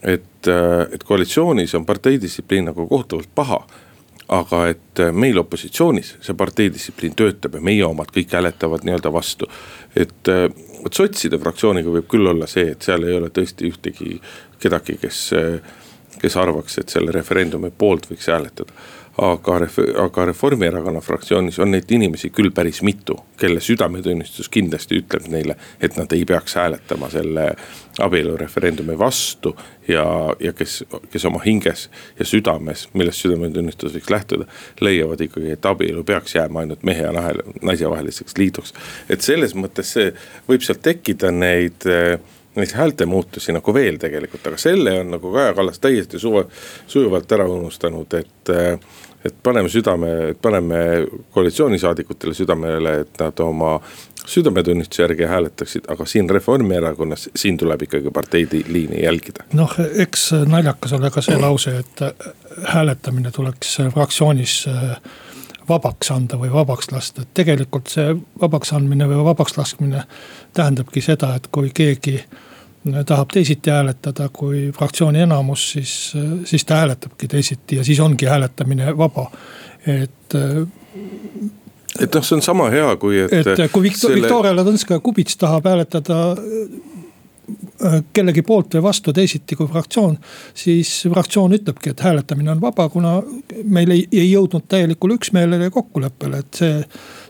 et, 0.02 0.48
et 0.92 1.04
koalitsioonis 1.04 1.74
on 1.74 1.86
parteidistsipliin 1.86 2.70
nagu 2.70 2.86
kohutavalt 2.86 3.34
paha 3.34 3.64
aga 4.28 4.62
et 4.72 5.00
äh, 5.00 5.12
meil 5.14 5.38
opositsioonis 5.38 6.16
see 6.24 6.34
parteidistsipliin 6.38 7.14
töötab 7.18 7.58
ja 7.58 7.62
meie 7.62 7.84
omad 7.86 8.10
kõik 8.14 8.32
hääletavad 8.34 8.86
nii-öelda 8.86 9.12
vastu. 9.14 9.46
et 9.96 10.28
äh, 10.28 10.48
vot 10.82 10.94
sotside 10.94 11.38
fraktsiooniga 11.38 11.90
võib 11.90 12.08
küll 12.10 12.26
olla 12.26 12.48
see, 12.50 12.72
et 12.72 12.82
seal 12.82 13.06
ei 13.06 13.16
ole 13.16 13.30
tõesti 13.30 13.70
ühtegi 13.70 14.20
kedagi, 14.62 14.98
kes, 15.02 15.20
äh, 15.38 15.60
kes 16.20 16.36
arvaks, 16.42 16.78
et 16.82 16.90
selle 16.90 17.14
referendumi 17.14 17.70
poolt 17.70 18.10
võiks 18.10 18.26
hääletada. 18.32 18.72
Aga, 19.22 19.60
aga 20.02 20.24
Reformierakonna 20.24 21.00
fraktsioonis 21.00 21.58
on 21.58 21.70
neid 21.72 21.90
inimesi 21.92 22.30
küll 22.34 22.50
päris 22.54 22.82
mitu, 22.84 23.16
kelle 23.40 23.60
südametunnistus 23.64 24.50
kindlasti 24.52 25.00
ütleb 25.00 25.28
neile, 25.32 25.56
et 25.80 25.96
nad 25.96 26.12
ei 26.12 26.24
peaks 26.28 26.56
hääletama 26.58 27.08
selle 27.12 27.46
abielureferendumi 28.02 28.98
vastu. 28.98 29.56
ja, 29.88 30.04
ja 30.40 30.52
kes, 30.52 30.84
kes 31.10 31.24
oma 31.24 31.40
hinges 31.44 31.88
ja 32.18 32.24
südames, 32.26 32.88
millest 32.92 33.22
südametunnistus 33.24 33.94
võiks 33.94 34.10
lähtuda, 34.10 34.46
leiavad 34.80 35.20
ikkagi, 35.20 35.52
et 35.54 35.66
abielu 35.66 36.04
peaks 36.04 36.34
jääma 36.34 36.64
ainult 36.64 36.82
mehe 36.82 37.06
ja 37.06 37.12
naise 37.62 37.90
vaheliseks 37.90 38.38
liiduks. 38.38 38.74
et 39.08 39.20
selles 39.20 39.54
mõttes 39.54 39.92
see 39.96 40.12
võib 40.48 40.66
sealt 40.66 40.82
tekkida 40.82 41.30
neid 41.30 41.86
neid 42.56 42.72
häälte 42.72 43.06
muutusi 43.06 43.52
nagu 43.52 43.74
veel 43.74 43.98
tegelikult, 44.00 44.46
aga 44.48 44.58
selle 44.60 44.94
on 45.00 45.10
nagu 45.16 45.32
Kaja 45.32 45.54
Kallas 45.54 45.80
täiesti 45.80 46.18
suve, 46.18 46.46
sujuvalt 46.88 47.32
ära 47.36 47.44
unustanud, 47.52 48.16
et 48.16 48.52
et 49.26 49.34
paneme 49.42 49.68
südame, 49.72 50.34
paneme 50.42 50.82
koalitsioonisaadikutele 51.34 52.34
südamele, 52.34 53.00
et 53.04 53.20
nad 53.20 53.42
oma 53.44 53.76
südametunnistuse 54.26 55.02
järgi 55.02 55.28
hääletaksid, 55.30 55.84
aga 55.88 56.06
siin 56.06 56.30
Reformierakonnas, 56.30 57.28
siin 57.36 57.56
tuleb 57.56 57.82
ikkagi 57.86 58.10
parteide 58.10 58.62
liini 58.68 59.02
jälgida. 59.04 59.44
noh, 59.52 59.76
eks 59.98 60.32
naljakas 60.46 60.96
ole 60.98 61.10
ka 61.10 61.22
see 61.22 61.38
lause, 61.40 61.78
et 61.78 62.02
hääletamine 62.74 63.30
tuleks 63.30 63.78
fraktsioonis 63.94 64.64
äh, 64.72 64.98
vabaks 65.68 66.10
anda 66.10 66.38
või 66.40 66.50
vabaks 66.52 66.90
lasta, 66.92 67.22
et 67.22 67.34
tegelikult 67.34 67.90
see 67.90 68.16
vabaks 68.40 68.72
andmine 68.76 69.08
või 69.10 69.22
vabaks 69.30 69.56
laskmine 69.58 70.04
tähendabki 70.54 71.02
seda, 71.04 71.34
et 71.36 71.48
kui 71.52 71.70
keegi 71.74 72.20
tahab 73.06 73.32
teisiti 73.32 73.70
hääletada 73.70 74.28
kui 74.32 74.70
fraktsiooni 74.76 75.20
enamus, 75.26 75.70
siis, 75.72 75.92
siis 76.44 76.64
ta 76.64 76.82
hääletabki 76.82 77.28
teisiti 77.28 77.76
ja 77.76 77.84
siis 77.84 78.00
ongi 78.00 78.26
hääletamine 78.26 78.96
vaba, 78.98 79.30
et 79.86 80.36
et 82.00 82.14
noh, 82.14 82.24
see 82.24 82.36
on 82.36 82.42
sama 82.44 82.68
hea, 82.72 82.88
kui 83.00 83.20
et. 83.24 83.32
et 83.32 83.72
kui 83.72 83.88
Viktor- 83.88 84.10
selle..., 84.10 84.26
Viktoria 84.26 84.52
Ladõnskaja-Kubits 84.56 85.38
tahab 85.40 85.68
hääletada 85.70 86.18
kellegi 88.12 88.42
poolt 88.46 88.76
või 88.76 88.82
vastu 88.86 89.12
teisiti 89.12 89.56
kui 89.56 89.68
fraktsioon. 89.68 90.16
siis 90.54 90.90
fraktsioon 91.12 91.52
ütlebki, 91.58 91.90
et 91.90 92.00
hääletamine 92.00 92.50
on 92.50 92.60
vaba, 92.60 92.88
kuna 92.88 93.18
meil 93.64 93.90
ei, 93.90 94.06
ei 94.12 94.30
jõudnud 94.30 94.64
täielikule 94.68 95.18
üksmeelele 95.18 95.68
ja 95.68 95.74
kokkuleppele, 95.74 96.38
et 96.44 96.62
see. 96.62 96.80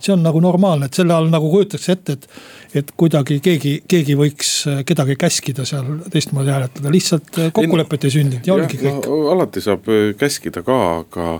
see 0.00 0.12
on 0.12 0.22
nagu 0.22 0.40
normaalne, 0.40 0.86
et 0.86 0.94
selle 0.94 1.14
all 1.14 1.30
nagu 1.32 1.48
kujutatakse 1.50 1.92
ette, 1.92 2.12
et, 2.12 2.26
et 2.82 2.90
kuidagi 2.96 3.40
keegi, 3.42 3.72
keegi 3.88 4.14
võiks 4.18 4.50
kedagi 4.86 5.16
käskida 5.18 5.64
seal 5.66 6.02
teistmoodi 6.12 6.52
hääletada, 6.52 6.92
lihtsalt 6.92 7.38
kokkulepet 7.56 8.04
ei 8.04 8.16
sündinud 8.18 8.46
ja 8.46 8.54
oligi 8.54 8.80
kõik 8.82 9.06
no,. 9.08 9.22
alati 9.34 9.62
saab 9.64 9.88
äh, 9.90 10.10
käskida 10.18 10.62
ka, 10.66 10.82
aga 11.00 11.38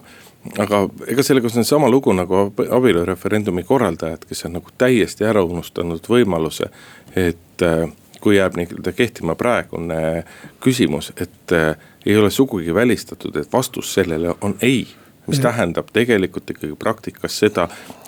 aga 0.62 0.80
ega 1.10 1.22
sellega 1.26 1.50
on 1.56 1.64
sama 1.66 1.88
lugu 1.90 2.12
nagu 2.14 2.46
abielureferendumi 2.70 3.64
korraldajad, 3.66 4.26
kes 4.28 4.46
on 4.46 4.58
nagu 4.58 4.72
täiesti 4.78 5.26
ära 5.26 5.42
unustanud 5.44 6.06
võimaluse, 6.10 6.70
et 7.16 7.64
äh, 7.66 7.86
kui 8.26 8.40
jääb 8.40 8.56
nii-öelda 8.58 8.90
kehtima 8.92 9.36
praegune 9.38 10.24
küsimus, 10.60 11.12
et 11.14 11.52
äh, 11.54 11.76
ei 12.06 12.16
ole 12.18 12.30
sugugi 12.34 12.74
välistatud, 12.74 13.36
et 13.38 13.52
vastus 13.52 13.94
sellele 13.94 14.34
on 14.40 14.56
ei. 14.62 14.88
Mis 15.26 15.40
tähendab 15.42 15.88
tegelikult 15.92 16.50
ikkagi 16.50 16.74
praktikas 16.78 17.38
seda, 17.38 17.64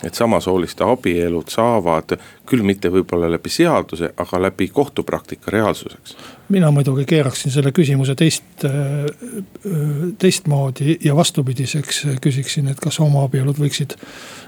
et 0.07 0.15
samasooliste 0.15 0.83
abielud 0.87 1.51
saavad 1.51 2.13
küll 2.47 2.63
mitte 2.63 2.91
võib-olla 2.91 3.27
läbi 3.31 3.51
seaduse, 3.51 4.13
aga 4.17 4.41
läbi 4.41 4.67
kohtupraktika 4.67 5.51
reaalsuseks. 5.51 6.15
mina 6.49 6.71
muidugi 6.71 7.05
keeraksin 7.05 7.51
selle 7.51 7.71
küsimuse 7.71 8.15
teist, 8.15 8.63
äh, 8.65 8.71
äh, 8.75 9.81
teistmoodi 10.17 10.97
ja 11.03 11.15
vastupidiseks 11.15 12.05
küsiksin, 12.21 12.67
et 12.67 12.79
kas 12.79 12.99
homoabielud 12.99 13.59
võiksid 13.59 13.95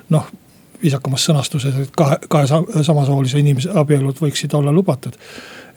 noh 0.10 0.32
viisakamas 0.84 1.26
sõnastuses, 1.30 1.80
et 1.84 1.96
kahe, 1.98 2.18
kahe 2.30 2.48
samasoolise 2.84 3.40
inimese 3.42 3.72
abielud 3.78 4.22
võiksid 4.22 4.54
olla 4.58 4.74
lubatud 4.74 5.18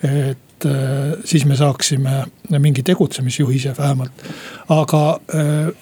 et 0.04 0.66
äh, 0.66 0.72
siis 1.24 1.44
me 1.44 1.56
saaksime 1.56 2.24
mingi 2.58 2.82
tegutsemisjuhise 2.82 3.74
vähemalt. 3.78 4.12
aga 4.68 5.20
äh, 5.34 5.72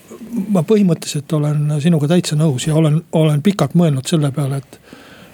ma 0.49 0.63
põhimõtteliselt 0.63 1.33
olen 1.33 1.77
sinuga 1.83 2.09
täitsa 2.09 2.37
nõus 2.39 2.67
ja 2.67 2.75
olen, 2.75 3.03
olen 3.13 3.43
pikalt 3.43 3.75
mõelnud 3.75 4.09
selle 4.09 4.31
peale, 4.33 4.63
et. 4.63 4.81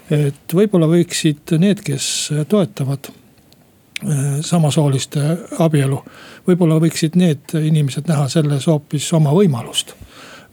et 0.09 0.53
võib-olla 0.53 0.87
võiksid 0.89 1.53
need, 1.61 1.83
kes 1.85 2.07
toetavad 2.49 3.11
äh, 3.11 4.39
samasooliste 4.41 5.25
abielu. 5.59 6.01
võib-olla 6.47 6.79
võiksid 6.81 7.19
need 7.19 7.53
inimesed 7.61 8.09
näha 8.09 8.27
selles 8.29 8.67
hoopis 8.67 9.13
oma 9.13 9.35
võimalust, 9.35 9.93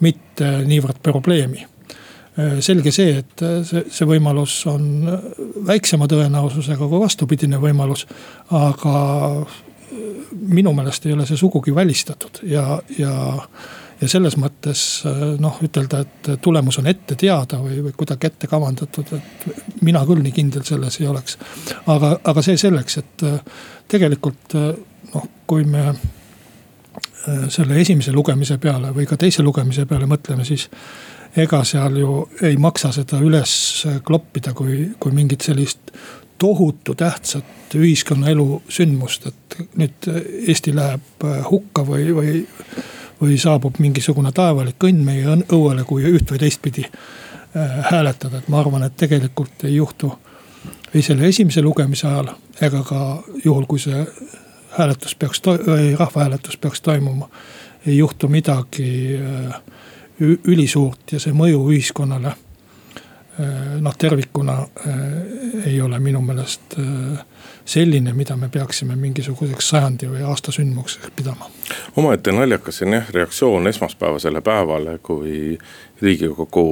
mitte 0.01 0.59
niivõrd 0.69 1.01
probleemi 1.03 1.65
selge 2.61 2.93
see, 2.93 3.17
et 3.23 3.43
äh, 3.45 3.61
see, 3.65 3.87
see 3.93 4.09
võimalus 4.09 4.59
on 4.69 5.09
äh, 5.09 5.25
väiksema 5.67 6.09
tõenäosusega 6.11 6.89
kui 6.89 7.01
vastupidine 7.01 7.61
võimalus. 7.63 8.07
aga 8.53 9.47
minu 10.37 10.73
meelest 10.77 11.07
ei 11.07 11.15
ole 11.15 11.25
see 11.27 11.39
sugugi 11.41 11.75
välistatud 11.75 12.43
ja, 12.51 12.81
ja, 12.99 13.13
ja 14.01 14.09
selles 14.11 14.37
mõttes 14.37 14.81
noh, 15.41 15.57
ütelda, 15.65 16.03
et 16.05 16.31
tulemus 16.43 16.79
on 16.83 16.91
ette 16.91 17.17
teada 17.17 17.61
või, 17.63 17.79
või 17.87 17.95
kuidagi 17.97 18.29
ette 18.29 18.51
kavandatud, 18.51 19.15
et 19.17 19.47
mina 19.87 20.03
küll 20.07 20.21
nii 20.27 20.35
kindel 20.37 20.67
selles 20.69 21.01
ei 21.01 21.09
oleks. 21.09 21.39
aga, 21.87 22.19
aga 22.25 22.45
see 22.45 22.59
selleks, 22.61 22.99
et 23.01 23.27
tegelikult 23.89 24.59
noh, 25.15 25.27
kui 25.47 25.65
me 25.65 25.95
selle 27.51 27.81
esimese 27.81 28.13
lugemise 28.13 28.59
peale 28.63 28.93
või 28.95 29.07
ka 29.09 29.17
teise 29.17 29.43
lugemise 29.43 29.87
peale 29.87 30.07
mõtleme, 30.11 30.45
siis 30.45 30.69
ega 31.37 31.65
seal 31.65 31.99
ju 32.01 32.13
ei 32.43 32.57
maksa 32.57 32.93
seda 32.93 33.21
üles 33.25 33.53
kloppida 34.05 34.55
kui, 34.57 34.93
kui 35.01 35.13
mingit 35.13 35.45
sellist 35.45 35.93
tohutu 36.39 36.95
tähtsat 36.95 37.75
ühiskonnaelu 37.77 38.63
sündmust, 38.69 39.27
et 39.27 39.57
nüüd 39.77 40.09
Eesti 40.49 40.75
läheb 40.77 41.27
hukka 41.51 41.85
või, 41.87 42.13
või. 42.15 42.47
või 43.21 43.39
saabub 43.41 43.79
mingisugune 43.81 44.33
taevalik 44.37 44.85
õnn 44.85 45.05
meie 45.05 45.39
õuele, 45.53 45.85
kui 45.89 46.05
üht 46.05 46.31
või 46.31 46.41
teistpidi 46.43 46.85
äh, 46.85 47.79
hääletada, 47.91 48.43
et 48.43 48.49
ma 48.53 48.61
arvan, 48.61 48.85
et 48.85 48.97
tegelikult 48.97 49.65
ei 49.65 49.77
juhtu. 49.77 50.13
ei 50.95 51.03
selle 51.03 51.29
esimese 51.29 51.63
lugemise 51.63 52.07
ajal 52.07 52.29
ega 52.61 52.83
ka 52.85 53.23
juhul, 53.45 53.65
kui 53.67 53.79
see 53.81 54.05
hääletus 54.77 55.15
peaks, 55.15 55.43
rahvahääletus 55.99 56.57
peaks 56.57 56.81
toimuma. 56.81 57.29
ei 57.87 57.97
juhtu 57.97 58.29
midagi 58.29 59.17
äh, 59.17 59.61
ülisuurt 60.21 61.13
ja 61.13 61.21
see 61.21 61.35
mõju 61.37 61.61
ühiskonnale 61.71 62.33
äh, 62.33 63.77
noh, 63.81 63.97
tervikuna 63.99 64.59
äh, 64.63 64.95
ei 65.67 65.81
ole 65.81 65.99
minu 66.01 66.23
meelest 66.25 66.79
äh, 66.81 67.21
selline, 67.67 68.13
mida 68.13 68.37
me 68.37 68.49
peaksime 68.49 68.97
mingisuguseks 68.97 69.69
sajandi 69.69 70.09
või 70.09 70.25
aasta 70.25 70.53
sündmuseks 70.53 71.13
pidama. 71.17 71.51
omaette 71.97 72.33
naljakas 72.33 72.83
on 72.83 72.97
jah 72.97 73.11
reaktsioon 73.11 73.67
esmaspäevasele 73.67 74.41
päevale, 74.41 74.99
kui 74.99 75.59
riigikogu, 76.03 76.67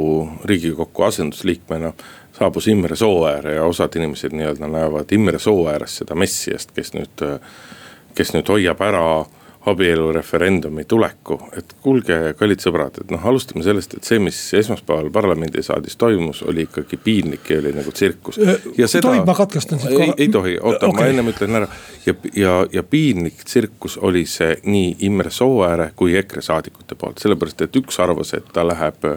riigikokku 0.45 1.03
asendusliikmena 1.03 1.93
saabus 2.39 2.69
Imre 2.69 2.97
Sooäär 2.97 3.49
ja 3.49 3.65
osad 3.65 3.97
inimesed 3.97 4.33
nii-öelda 4.33 4.69
näevad 4.69 5.13
Imre 5.13 5.39
Sooääres 5.39 5.97
seda 5.97 6.15
messiast, 6.15 6.73
kes 6.73 6.95
nüüd, 6.95 7.29
kes 8.15 8.33
nüüd 8.33 8.49
hoiab 8.49 8.81
ära 8.81 9.05
abielureferendumi 9.67 10.85
tuleku, 10.85 11.39
et 11.57 11.73
kuulge, 11.83 12.19
kallid 12.39 12.61
sõbrad, 12.61 12.99
et 13.01 13.13
noh, 13.15 13.23
alustame 13.31 13.65
sellest, 13.65 13.97
et 13.97 14.05
see, 14.05 14.21
mis 14.21 14.39
esmaspäeval 14.61 15.09
parlamendisaalis 15.15 15.97
toimus, 16.01 16.43
oli 16.45 16.67
ikkagi 16.69 16.99
piinlik 17.01 17.51
ja 17.51 17.63
oli 17.63 17.73
nagu 17.77 17.93
tsirkus. 17.93 18.39
tohib, 19.01 19.25
ma 19.27 19.35
katkestan 19.35 19.81
sind 19.81 19.97
korra? 19.97 20.17
ei 20.19 20.29
tohi, 20.29 20.59
oota 20.61 20.89
okay., 20.89 21.01
ma 21.01 21.15
ennem 21.15 21.33
ütlen 21.33 21.61
ära 21.63 21.71
ja, 22.07 22.15
ja, 22.37 22.55
ja 22.73 22.83
piinlik 22.83 23.45
tsirkus 23.45 23.97
oli 23.99 24.27
see 24.29 24.59
nii 24.65 24.97
Imre 25.09 25.33
Sooääre 25.33 25.91
kui 25.97 26.17
EKRE 26.21 26.43
saadikute 26.45 26.99
poolt, 27.01 27.25
sellepärast 27.25 27.65
et 27.65 27.81
üks 27.81 28.01
arvas, 28.05 28.35
et 28.37 28.53
ta 28.53 28.67
läheb 28.67 29.09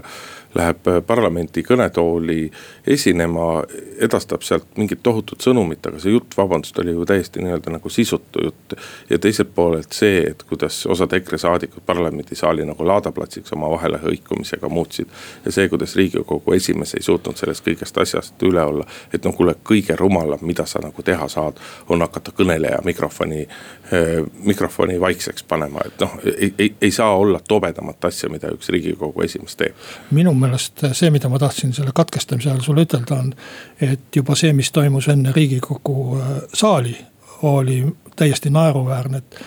läheb 0.58 0.90
parlamenti 1.08 1.64
kõnetooli 1.66 2.48
esinema, 2.88 3.64
edastab 4.04 4.44
sealt 4.46 4.78
mingit 4.78 5.04
tohutut 5.04 5.42
sõnumit, 5.44 5.86
aga 5.88 6.00
see 6.02 6.14
jutt, 6.14 6.36
vabandust, 6.38 6.80
oli 6.82 6.94
ju 6.96 7.06
täiesti 7.08 7.44
nii-öelda 7.44 7.74
nagu 7.78 7.90
sisutu 7.90 8.44
jutt. 8.44 8.74
ja 9.10 9.20
teiselt 9.20 9.54
poolelt 9.56 9.94
see, 9.94 10.22
et 10.32 10.44
kuidas 10.50 10.86
osad 10.86 11.14
EKRE 11.14 11.38
saadikud 11.38 11.86
parlamendisaali 11.86 12.66
nagu 12.66 12.88
laadaplatsiks 12.88 13.54
oma 13.54 13.70
vahele 13.70 14.00
hõikumisega 14.04 14.70
muutsid. 14.70 15.08
ja 15.46 15.52
see, 15.52 15.70
kuidas 15.70 15.96
riigikogu 15.96 16.54
esimees 16.54 16.96
ei 16.98 17.06
suutnud 17.06 17.38
sellest 17.38 17.66
kõigest 17.68 18.02
asjast 18.02 18.44
üle 18.44 18.64
olla. 18.64 18.86
et 19.14 19.26
no 19.26 19.34
kuule, 19.34 19.56
kõige 19.64 19.96
rumalam, 19.96 20.40
mida 20.42 20.66
sa 20.66 20.82
nagu 20.84 21.04
teha 21.04 21.28
saad, 21.28 21.62
on 21.90 22.02
hakata 22.02 22.32
kõneleja 22.32 22.82
mikrofoni 22.86 23.48
äh,, 23.48 24.26
mikrofoni 24.44 25.00
vaikseks 25.02 25.44
panema, 25.44 25.86
et 25.86 26.02
noh, 26.02 26.20
ei, 26.26 26.54
ei, 26.58 26.74
ei 26.82 26.92
saa 26.92 27.16
olla 27.18 27.40
tobedamat 27.48 28.06
asja, 28.06 28.30
mida 28.30 28.52
üks 28.54 28.70
riigikogu 28.74 29.22
esimees 29.24 29.56
teeb. 29.56 29.88
minu 30.12 30.34
meelest 30.34 30.47
see, 30.58 31.10
mida 31.14 31.30
ma 31.30 31.40
tahtsin 31.40 31.74
selle 31.74 31.92
katkestamise 31.96 32.50
ajal 32.50 32.64
sulle 32.66 32.86
ütelda, 32.88 33.20
on. 33.20 33.34
et 33.82 34.16
juba 34.16 34.36
see, 34.36 34.54
mis 34.54 34.72
toimus 34.72 35.08
enne 35.14 35.34
riigikogu 35.36 36.20
äh, 36.20 36.32
saali, 36.54 36.98
oli 37.42 37.84
täiesti 38.16 38.50
naeruväärne, 38.50 39.18
et. 39.18 39.40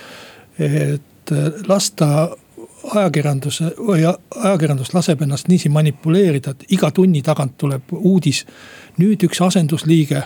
et 0.61 1.07
lasta 1.69 2.29
ajakirjanduse 2.95 3.75
või 3.79 4.03
ajakirjandus 4.09 4.95
laseb 4.95 5.23
ennast 5.23 5.49
niiviisi 5.49 5.69
manipuleerida, 5.69 6.51
et 6.51 6.65
iga 6.75 6.91
tunni 6.91 7.23
tagant 7.23 7.57
tuleb 7.59 7.93
uudis. 7.93 8.47
nüüd 8.99 9.23
üks 9.25 9.41
asendusliige 9.41 10.23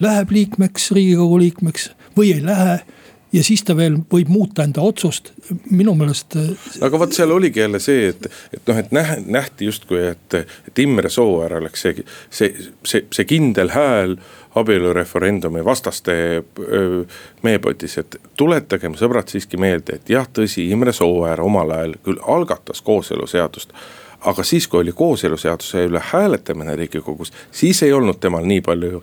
läheb 0.00 0.30
liikmeks, 0.30 0.90
riigikogu 0.96 1.38
liikmeks 1.38 1.90
või 2.16 2.32
ei 2.34 2.44
lähe 2.44 2.80
ja 3.32 3.42
siis 3.44 3.62
ta 3.64 3.76
veel 3.76 3.98
võib 4.10 4.30
muuta 4.32 4.64
enda 4.66 4.82
otsust, 4.82 5.32
minu 5.70 5.94
meelest. 5.98 6.36
Äh, 6.40 6.50
aga 6.86 6.98
vot 6.98 7.14
seal 7.14 7.30
oligi 7.34 7.62
jälle 7.62 7.80
see, 7.82 8.10
et, 8.10 8.26
et 8.54 8.66
noh, 8.66 8.80
et 8.80 8.92
nähti 9.26 9.68
justkui, 9.70 10.02
et, 10.12 10.38
et 10.68 10.82
Imre 10.82 11.10
Sooäär 11.12 11.58
oleks 11.60 11.86
see, 11.86 12.04
see, 12.30 12.68
see, 12.84 13.06
see 13.12 13.28
kindel 13.28 13.72
hääl 13.74 14.16
abielureferendumi 14.58 15.62
vastaste 15.64 16.14
meepotis, 17.46 17.98
et 18.02 18.16
tuletagem 18.36 18.96
sõbrad 18.98 19.30
siiski 19.30 19.60
meelde, 19.60 20.00
et 20.00 20.10
jah, 20.10 20.26
tõsi, 20.26 20.66
Imre 20.74 20.94
Sooäär 20.96 21.42
omal 21.44 21.70
ajal 21.76 21.98
küll 22.04 22.22
algatas 22.26 22.82
kooseluseadust 22.82 23.76
aga 24.20 24.44
siis, 24.44 24.66
kui 24.68 24.82
oli 24.82 24.92
kooseluseaduse 24.92 25.86
üle 25.88 26.00
hääletamine 26.10 26.74
riigikogus, 26.76 27.32
siis 27.52 27.82
ei 27.86 27.92
olnud 27.96 28.18
temal 28.20 28.44
nii 28.44 28.60
palju 28.60 29.00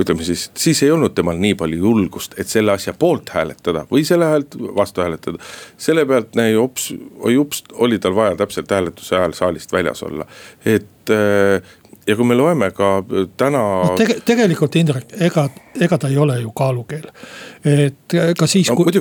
ütleme 0.00 0.24
siis, 0.24 0.50
siis 0.56 0.82
ei 0.82 0.90
olnud 0.90 1.14
temal 1.14 1.38
nii 1.40 1.54
palju 1.58 1.78
julgust, 1.84 2.34
et 2.40 2.48
selle 2.48 2.72
asja 2.72 2.94
poolt 2.98 3.32
hääletada 3.34 3.84
või 3.90 4.04
selle 4.08 4.30
häält 4.30 4.56
vastu 4.76 5.04
hääletada. 5.04 5.38
selle 5.76 6.06
pealt 6.06 6.34
näi 6.38 6.54
hops, 6.54 6.92
oi 7.20 7.36
ups, 7.36 7.64
oli 7.72 7.98
tal 7.98 8.16
vaja 8.16 8.36
täpselt 8.36 8.70
hääletuse 8.70 9.16
ajal 9.16 9.36
saalist 9.36 9.72
väljas 9.72 10.02
olla, 10.02 10.26
et 10.64 11.10
äh, 11.10 11.74
ja 12.06 12.16
kui 12.16 12.26
me 12.26 12.34
loeme 12.34 12.70
ka 12.74 12.94
täna 13.36 13.60
no,. 13.60 13.94
Tege, 13.98 14.18
tegelikult 14.26 14.76
Indrek, 14.80 15.14
ega, 15.20 15.46
ega 15.80 15.98
ta 15.98 16.10
ei 16.10 16.18
ole 16.18 16.40
ju 16.40 16.50
kaalukeel. 16.56 17.06
et 17.64 18.18
ka 18.38 18.46
siis 18.46 18.70
no,, 18.70 18.76
kui, 18.76 18.92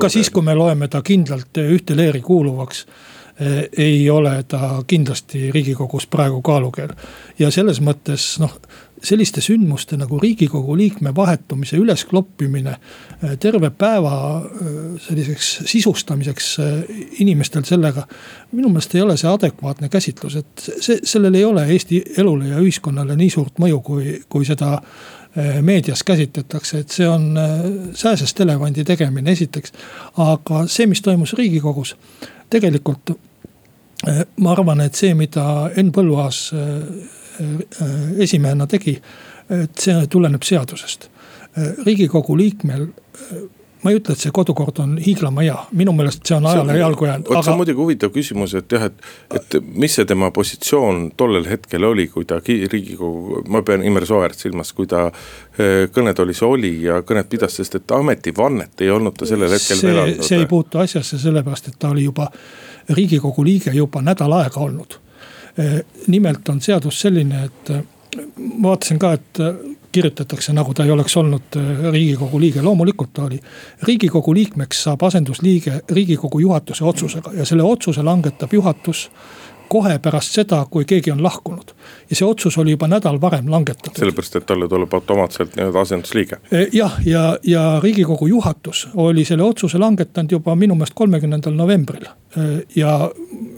ka 0.00 0.08
siis, 0.08 0.30
kui 0.30 0.42
me 0.42 0.54
loeme 0.58 0.88
ta 0.88 1.02
kindlalt 1.02 1.62
ühte 1.62 1.96
leeri 1.96 2.20
kuuluvaks 2.20 2.86
ei 3.78 4.10
ole 4.10 4.42
ta 4.48 4.82
kindlasti 4.86 5.50
riigikogus 5.52 6.06
praegu 6.06 6.42
kaalukeel. 6.42 6.90
ja 7.38 7.50
selles 7.50 7.80
mõttes 7.80 8.34
noh, 8.40 8.52
selliste 9.02 9.40
sündmuste 9.40 9.96
nagu 9.96 10.18
riigikogu 10.20 10.76
liikme 10.76 11.14
vahetumise 11.16 11.76
üleskloppimine 11.80 12.70
äh, 12.70 13.36
terve 13.40 13.70
päeva 13.70 14.14
äh, 14.38 14.66
selliseks 15.00 15.50
sisustamiseks 15.64 16.58
äh, 16.60 16.66
inimestel 17.18 17.64
sellega. 17.64 18.06
minu 18.52 18.68
meelest 18.68 18.94
ei 18.94 19.02
ole 19.02 19.16
see 19.16 19.30
adekvaatne 19.30 19.88
käsitlus, 19.88 20.36
et 20.36 20.70
see, 20.80 20.98
sellel 21.04 21.34
ei 21.34 21.44
ole 21.44 21.64
Eesti 21.70 22.02
elule 22.18 22.48
ja 22.48 22.58
ühiskonnale 22.60 23.16
nii 23.16 23.30
suurt 23.30 23.60
mõju, 23.62 23.80
kui, 23.86 24.20
kui 24.28 24.44
seda 24.44 24.80
meedias 25.62 26.02
käsitletakse, 26.02 26.80
et 26.82 26.90
see 26.90 27.06
on 27.06 27.38
sääsest 27.94 28.40
elevandi 28.42 28.82
tegemine, 28.84 29.30
esiteks. 29.30 29.72
aga 30.18 30.64
see, 30.66 30.88
mis 30.90 31.02
toimus 31.06 31.36
riigikogus, 31.38 31.94
tegelikult 32.50 33.12
ma 34.42 34.52
arvan, 34.56 34.82
et 34.82 34.98
see, 34.98 35.14
mida 35.14 35.44
Henn 35.76 35.92
Põlluaas 35.94 36.40
esimehena 38.18 38.66
tegi. 38.66 39.00
et 39.50 39.82
see 39.82 40.06
tuleneb 40.06 40.44
seadusest. 40.46 41.08
Äh, 41.58 41.72
riigikogu 41.86 42.36
liikmel 42.38 42.84
äh, 42.86 43.38
ma 43.82 43.90
ei 43.90 43.96
ütle, 43.98 44.14
et 44.14 44.22
see 44.22 44.32
kodukord 44.34 44.78
on 44.82 44.92
hiiglama 45.00 45.42
hea, 45.44 45.56
minu 45.76 45.94
meelest 45.96 46.22
see 46.28 46.36
on 46.36 46.46
ajale 46.50 46.76
jalgu 46.78 47.08
jäänud. 47.08 47.26
vot 47.28 47.38
aga... 47.38 47.42
see 47.46 47.52
on 47.54 47.60
muidugi 47.60 47.80
huvitav 47.80 48.12
küsimus, 48.14 48.54
et 48.58 48.76
jah, 48.76 48.84
et, 48.90 49.10
et 49.38 49.56
mis 49.64 49.96
see 49.96 50.06
tema 50.08 50.30
positsioon 50.36 51.02
tollel 51.18 51.48
hetkel 51.48 51.88
oli, 51.88 52.06
kui 52.12 52.28
ta 52.28 52.38
riigikogu, 52.44 53.42
ma 53.50 53.64
pean 53.66 53.84
Imre 53.86 54.06
Sooäärt 54.06 54.38
silmas, 54.38 54.74
kui 54.76 54.86
ta 54.90 55.08
kõnetoolis 55.96 56.42
oli 56.46 56.74
ja 56.84 57.00
kõnet 57.06 57.30
pidas, 57.32 57.56
sest 57.56 57.80
et 57.80 57.96
ametivannet 57.96 58.84
ei 58.84 58.92
olnud 58.92 59.16
ta 59.16 59.28
sellel 59.28 59.52
hetkel 59.56 59.80
see, 59.80 59.90
veel 59.90 60.02
andnud. 60.04 60.26
see 60.28 60.42
ei 60.44 60.50
puutu 60.50 60.82
asjasse, 60.84 61.18
sellepärast 61.18 61.72
et 61.72 61.78
ta 61.80 61.94
oli 61.94 62.04
juba 62.04 62.28
riigikogu 62.90 63.44
liige 63.44 63.72
juba 63.74 64.04
nädal 64.04 64.38
aega 64.42 64.60
olnud 64.60 65.00
nimelt 66.06 66.48
on 66.48 66.60
seadus 66.60 67.00
selline, 67.00 67.44
et 67.44 67.70
ma 68.36 68.70
vaatasin 68.70 68.98
ka, 68.98 69.12
et 69.12 69.40
kirjutatakse, 69.92 70.52
nagu 70.54 70.74
ta 70.74 70.84
ei 70.84 70.90
oleks 70.90 71.16
olnud 71.16 71.58
riigikogu 71.90 72.40
liige, 72.40 72.62
loomulikult 72.62 73.12
ta 73.12 73.24
oli. 73.24 73.40
riigikogu 73.82 74.34
liikmeks 74.34 74.82
saab 74.86 75.02
asendusliige 75.02 75.80
riigikogu 75.90 76.38
juhatuse 76.38 76.84
otsusega 76.84 77.32
ja 77.34 77.44
selle 77.44 77.62
otsuse 77.62 78.02
langetab 78.02 78.52
juhatus 78.52 79.10
kohe 79.70 79.98
pärast 80.02 80.34
seda, 80.34 80.64
kui 80.70 80.84
keegi 80.84 81.12
on 81.14 81.22
lahkunud. 81.22 81.74
ja 82.10 82.16
see 82.16 82.26
otsus 82.26 82.58
oli 82.58 82.74
juba 82.74 82.88
nädal 82.90 83.20
varem 83.20 83.50
langetatud. 83.50 83.98
sellepärast, 83.98 84.36
et 84.36 84.46
talle 84.46 84.68
tuleb 84.68 84.94
automaatselt 84.94 85.54
nii-öelda 85.56 85.80
asendusliige. 85.80 86.40
E, 86.52 86.66
jah, 86.72 86.96
ja, 87.06 87.20
ja, 87.22 87.38
ja 87.44 87.80
riigikogu 87.82 88.26
juhatus 88.26 88.88
oli 88.94 89.24
selle 89.24 89.42
otsuse 89.42 89.78
langetanud 89.78 90.32
juba 90.32 90.56
minu 90.56 90.74
meelest 90.74 90.94
kolmekümnendal 90.98 91.54
novembril. 91.54 92.08
E, 92.36 92.48
ja 92.76 93.10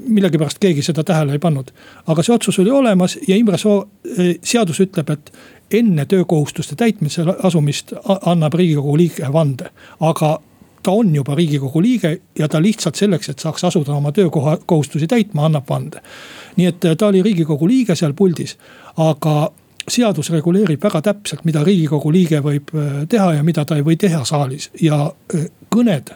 millegipärast 0.09 0.61
keegi 0.61 0.83
seda 0.83 1.05
tähele 1.05 1.33
ei 1.33 1.39
pannud. 1.39 1.73
aga 2.07 2.23
see 2.23 2.35
otsus 2.35 2.59
oli 2.59 2.71
olemas 2.71 3.19
ja 3.29 3.37
Imre 3.37 3.59
Soo, 3.59 3.89
e, 4.19 4.35
seadus 4.45 4.81
ütleb, 4.81 5.11
et 5.11 5.33
enne 5.73 6.05
töökohustuste 6.07 6.77
täitmisele 6.77 7.37
asumist 7.43 7.93
annab 8.27 8.55
riigikogu 8.55 8.97
liige 8.97 9.33
vande. 9.33 9.71
aga 10.01 10.39
ta 10.83 10.91
on 10.91 11.15
juba 11.15 11.35
riigikogu 11.35 11.83
liige 11.83 12.21
ja 12.39 12.49
ta 12.49 12.63
lihtsalt 12.63 12.99
selleks, 12.99 13.29
et 13.29 13.39
saaks 13.39 13.65
asuda 13.65 13.95
oma 13.95 14.13
töökoha 14.13 14.59
kohustusi 14.67 15.07
täitma, 15.07 15.47
annab 15.47 15.69
vande. 15.69 16.03
nii 16.57 16.67
et 16.67 16.87
ta 16.99 17.07
oli 17.07 17.23
riigikogu 17.23 17.69
liige 17.69 17.97
seal 17.97 18.13
puldis, 18.13 18.57
aga 18.97 19.53
seadus 19.89 20.31
reguleerib 20.31 20.83
väga 20.83 21.03
täpselt, 21.03 21.45
mida 21.45 21.65
riigikogu 21.65 22.13
liige 22.13 22.41
võib 22.43 22.75
äh, 22.75 22.91
teha 23.09 23.33
ja 23.39 23.43
mida 23.43 23.65
ta 23.65 23.77
ei 23.77 23.87
või 23.87 23.97
teha 23.99 24.25
saalis 24.25 24.71
ja 24.81 25.05
äh, 25.35 25.47
kõned 25.75 26.13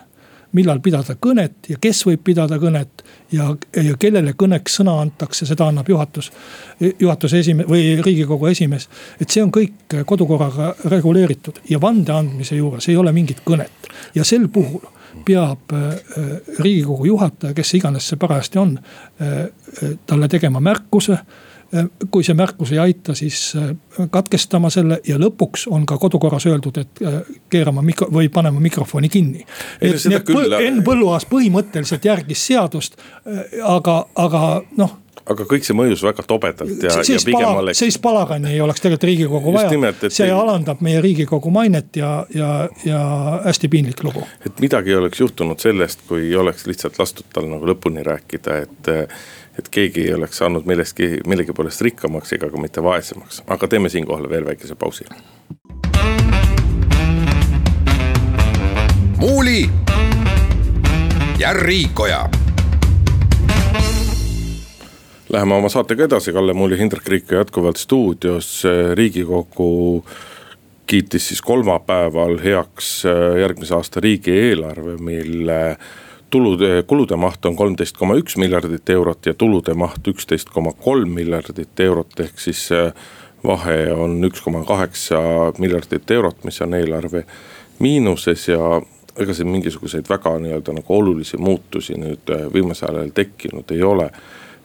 millal 0.52 0.80
pidada 0.80 1.16
kõnet 1.20 1.70
ja 1.70 1.78
kes 1.80 2.02
võib 2.06 2.22
pidada 2.24 2.58
kõnet 2.62 3.04
ja, 3.32 3.48
ja 3.82 3.96
kellele 3.98 4.34
kõneks 4.38 4.78
sõna 4.80 4.98
antakse, 5.02 5.46
seda 5.46 5.68
annab 5.70 5.88
juhatus. 5.88 6.30
juhatuse 6.80 7.38
esimees 7.38 7.68
või 7.68 7.96
riigikogu 8.02 8.46
esimees, 8.46 8.88
et 9.20 9.30
see 9.30 9.42
on 9.42 9.52
kõik 9.52 9.96
kodukorraga 10.06 10.74
reguleeritud 10.84 11.62
ja 11.70 11.80
vande 11.80 12.12
andmise 12.12 12.56
juures 12.56 12.88
ei 12.88 12.96
ole 12.96 13.12
mingit 13.12 13.42
kõnet 13.44 13.90
ja 14.14 14.24
sel 14.24 14.48
puhul 14.48 14.84
peab 15.24 15.72
äh, 15.72 15.96
riigikogu 16.58 17.06
juhataja, 17.06 17.54
kes 17.54 17.74
iganes 17.74 18.08
see 18.08 18.20
parajasti 18.20 18.58
on, 18.58 18.78
äh, 19.20 19.46
talle 20.06 20.28
tegema 20.28 20.60
märkuse 20.60 21.18
Äh, 21.18 21.55
kui 22.10 22.24
see 22.24 22.36
märkus 22.38 22.72
ei 22.72 22.78
aita, 22.78 23.14
siis 23.14 23.52
äh, 23.58 23.72
katkestama 24.10 24.70
selle 24.70 25.00
ja 25.06 25.18
lõpuks 25.20 25.66
on 25.70 25.86
ka 25.86 25.98
kodukorras 25.98 26.46
öeldud, 26.46 26.78
et 26.82 27.02
äh, 27.02 27.16
keerama 27.50 27.82
mikro 27.82 28.08
või 28.12 28.30
panema 28.32 28.62
mikrofoni 28.62 29.10
kinni. 29.12 29.46
Enn 29.82 30.84
Põlluaas 30.86 31.26
põhimõtteliselt 31.30 32.06
järgis 32.06 32.46
seadust, 32.46 33.00
aga, 33.64 34.04
aga 34.14 34.44
noh 34.78 35.02
aga 35.26 35.46
kõik 35.48 35.64
see 35.66 35.74
mõjus 35.76 36.02
väga 36.06 36.22
tobedalt 36.28 36.84
ja, 36.86 36.98
ja 37.02 37.18
pigem 37.24 37.60
oleks. 37.60 37.80
sellist 37.80 38.00
palagani 38.02 38.52
ei 38.54 38.60
oleks 38.62 38.82
tegelikult 38.82 39.06
riigikogu 39.08 39.54
vaja. 39.56 39.92
see 40.06 40.28
ei... 40.28 40.34
alandab 40.34 40.82
meie 40.86 41.00
riigikogu 41.02 41.50
mainet 41.50 41.98
ja, 41.98 42.10
ja, 42.34 42.50
ja 42.86 43.00
hästi 43.46 43.70
piinlik 43.72 44.04
lugu. 44.06 44.22
et 44.46 44.62
midagi 44.62 44.94
ei 44.94 45.00
oleks 45.00 45.20
juhtunud 45.24 45.62
sellest, 45.62 46.06
kui 46.06 46.30
oleks 46.36 46.66
lihtsalt 46.70 47.00
lastud 47.02 47.26
tal 47.34 47.50
nagu 47.50 47.66
lõpuni 47.72 48.06
rääkida, 48.06 48.60
et 48.66 48.92
et 49.58 49.68
keegi 49.70 50.08
ei 50.08 50.14
oleks 50.14 50.38
saanud 50.38 50.66
millestki, 50.66 51.20
millegi 51.26 51.52
poolest 51.52 51.80
rikkamaks 51.80 52.32
ega 52.32 52.50
ka 52.50 52.60
mitte 52.60 52.82
vaesemaks, 52.82 53.42
aga 53.46 53.68
teeme 53.68 53.88
siinkohal 53.88 54.30
veel 54.30 54.46
väikese 54.46 54.74
pausi. 54.74 55.04
muuli 59.16 59.70
ja 61.38 61.52
Riikoja. 61.52 62.28
Läheme 65.28 65.54
oma 65.54 65.68
saatega 65.68 66.04
edasi, 66.04 66.32
Kalle 66.32 66.52
Muuli, 66.52 66.78
Hindrek 66.78 67.08
Riik 67.08 67.32
jätkuvalt 67.32 67.76
stuudios, 67.76 68.62
riigikogu 68.94 70.04
kiitis 70.86 71.28
siis 71.28 71.42
kolmapäeval 71.42 72.38
heaks 72.44 73.02
järgmise 73.40 73.74
aasta 73.74 74.00
riigieelarve, 74.00 74.96
mille 74.96 75.76
tulude, 76.36 76.82
kulude 76.86 77.16
maht 77.16 77.44
on 77.48 77.56
kolmteist 77.56 77.96
koma 77.96 78.16
üks 78.20 78.36
miljardit 78.36 78.90
eurot 78.92 79.26
ja 79.26 79.32
tulude 79.34 79.72
maht 79.78 80.04
üksteist 80.10 80.50
koma 80.52 80.74
kolm 80.84 81.14
miljardit 81.16 81.80
eurot, 81.80 82.12
ehk 82.20 82.40
siis 82.40 82.66
äh, 82.76 82.90
vahe 83.46 83.78
on 83.94 84.18
üks 84.28 84.42
koma 84.44 84.60
kaheksa 84.68 85.20
miljardit 85.62 86.10
eurot, 86.12 86.44
mis 86.44 86.60
on 86.60 86.76
eelarve 86.76 87.24
miinuses 87.80 88.48
ja 88.50 88.80
ega 89.16 89.34
siin 89.36 89.48
mingisuguseid 89.48 90.08
väga 90.10 90.34
nii-öelda 90.42 90.74
nagu 90.76 90.96
olulisi 90.98 91.40
muutusi 91.40 91.96
nüüd 92.00 92.32
äh, 92.34 92.48
viimasel 92.52 92.98
ajal 92.98 93.14
tekkinud 93.16 93.72
ei 93.72 93.80
ole. 93.82 94.10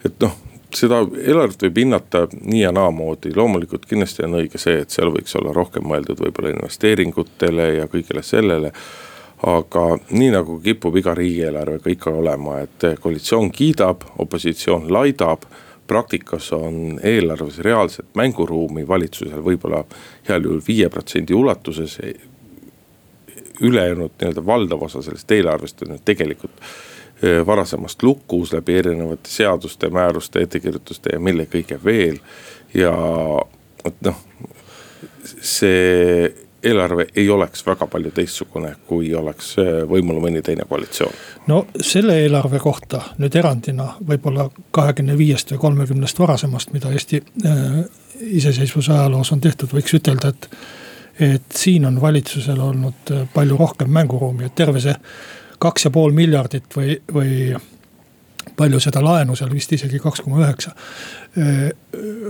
et 0.04 0.18
noh, 0.20 0.34
seda 0.76 0.98
eelarvet 1.22 1.64
võib 1.68 1.80
hinnata 1.84 2.26
nii 2.34 2.66
ja 2.66 2.74
naamoodi, 2.74 3.32
loomulikult 3.36 3.88
kindlasti 3.88 4.26
on 4.28 4.36
õige 4.42 4.60
see, 4.60 4.82
et 4.84 4.92
seal 4.92 5.12
võiks 5.14 5.32
olla 5.40 5.56
rohkem 5.56 5.88
mõeldud 5.88 6.20
võib-olla 6.20 6.52
investeeringutele 6.52 7.70
ja 7.78 7.88
kõigele 7.88 8.24
sellele 8.26 8.74
aga 9.46 9.98
nii 10.10 10.30
nagu 10.30 10.60
kipub 10.62 10.96
iga 10.96 11.14
riigieelarvega 11.18 11.90
ikka 11.90 12.10
olema, 12.10 12.60
et 12.62 12.86
koalitsioon 13.00 13.50
kiidab, 13.50 14.04
opositsioon 14.22 14.86
laidab 14.92 15.48
praktikas 15.86 16.52
on 16.52 17.00
eelarves 17.02 17.58
reaalset 17.58 18.06
mänguruumi 18.14 18.86
valitsusel 18.88 19.42
võib-olla 19.44 19.82
heal 20.28 20.46
juhul 20.46 20.62
viie 20.68 20.88
protsendi 20.88 21.34
ulatuses. 21.34 21.98
ülejäänud 23.60 24.10
nii-öelda 24.20 24.46
valdav 24.46 24.82
osa 24.82 25.02
sellest 25.02 25.30
eelarvest 25.30 25.82
on 25.82 25.92
ju 25.92 25.98
tegelikult 26.04 26.62
varasemast 27.46 28.02
lukus 28.02 28.52
läbi 28.52 28.74
erinevate 28.78 29.30
seaduste, 29.30 29.90
määruste, 29.90 30.42
ettekirjutuste 30.42 31.10
ja 31.12 31.20
mille 31.20 31.46
kõige 31.46 31.78
veel. 31.84 32.18
ja 32.74 32.94
et 33.84 34.00
noh, 34.00 34.16
see 35.24 36.32
eelarve 36.62 37.06
ei 37.16 37.30
oleks 37.30 37.66
väga 37.66 37.86
palju 37.86 38.10
teistsugune, 38.14 38.74
kui 38.86 39.14
oleks 39.14 39.56
võimul 39.88 40.20
mõni 40.22 40.42
teine 40.42 40.64
koalitsioon. 40.68 41.12
no 41.46 41.66
selle 41.80 42.18
eelarve 42.22 42.58
kohta 42.62 43.00
nüüd 43.18 43.34
erandina 43.36 43.88
võib-olla 44.08 44.48
kahekümne 44.70 45.18
viiest 45.18 45.52
või 45.52 45.58
kolmekümnest 45.66 46.18
varasemast, 46.18 46.72
mida 46.72 46.92
Eesti 46.92 47.22
äh, 47.46 47.82
iseseisvuse 48.20 48.92
ajaloos 48.92 49.32
on 49.32 49.40
tehtud, 49.40 49.72
võiks 49.72 49.94
ütelda, 49.94 50.28
et. 50.28 50.48
et 51.20 51.54
siin 51.54 51.84
on 51.86 52.00
valitsusel 52.00 52.60
olnud 52.60 53.10
äh, 53.10 53.26
palju 53.34 53.56
rohkem 53.56 53.90
mänguruumi, 53.90 54.46
et 54.46 54.54
terve 54.54 54.80
see 54.80 54.94
kaks 55.58 55.84
ja 55.84 55.90
pool 55.90 56.12
miljardit 56.12 56.76
või, 56.76 56.96
või 57.12 57.56
palju 58.56 58.80
seda 58.80 59.02
laenu 59.04 59.36
seal 59.38 59.52
vist 59.52 59.72
isegi 59.72 60.00
kaks 60.02 60.24
koma 60.24 60.40
üheksa 60.42 60.72
äh, 61.38 61.68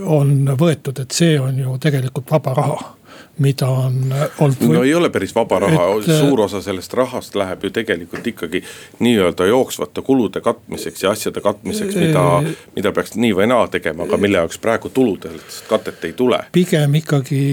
on 0.05 0.35
võetud, 0.59 0.99
et 0.99 1.11
see 1.11 1.39
on 1.39 1.59
ju 1.59 1.77
tegelikult 1.81 2.31
vaba 2.31 2.53
raha 2.57 2.81
mida 3.41 3.67
on 3.67 4.13
olnud 4.39 4.59
või.... 4.61 4.75
no 4.77 4.83
ei 4.85 4.93
ole 4.95 5.09
päris 5.09 5.33
vaba 5.35 5.59
raha, 5.63 5.87
suur 6.05 6.43
osa 6.45 6.61
sellest 6.61 6.93
rahast 6.93 7.35
läheb 7.35 7.65
ju 7.65 7.71
tegelikult 7.73 8.27
ikkagi 8.27 8.63
nii-öelda 8.99 9.47
jooksvate 9.49 10.01
kulude 10.05 10.41
katmiseks 10.41 11.03
ja 11.03 11.11
asjade 11.11 11.41
katmiseks, 11.41 11.95
mida, 11.95 12.25
mida 12.75 12.91
peaks 12.93 13.15
nii 13.17 13.33
või 13.41 13.49
naa 13.49 13.67
tegema, 13.73 14.05
aga 14.05 14.17
mille 14.21 14.37
jaoks 14.37 14.61
praegu 14.61 14.89
tuludest 14.93 15.65
katet 15.69 16.05
ei 16.05 16.13
tule. 16.13 16.43
pigem 16.51 16.99
ikkagi, 17.01 17.43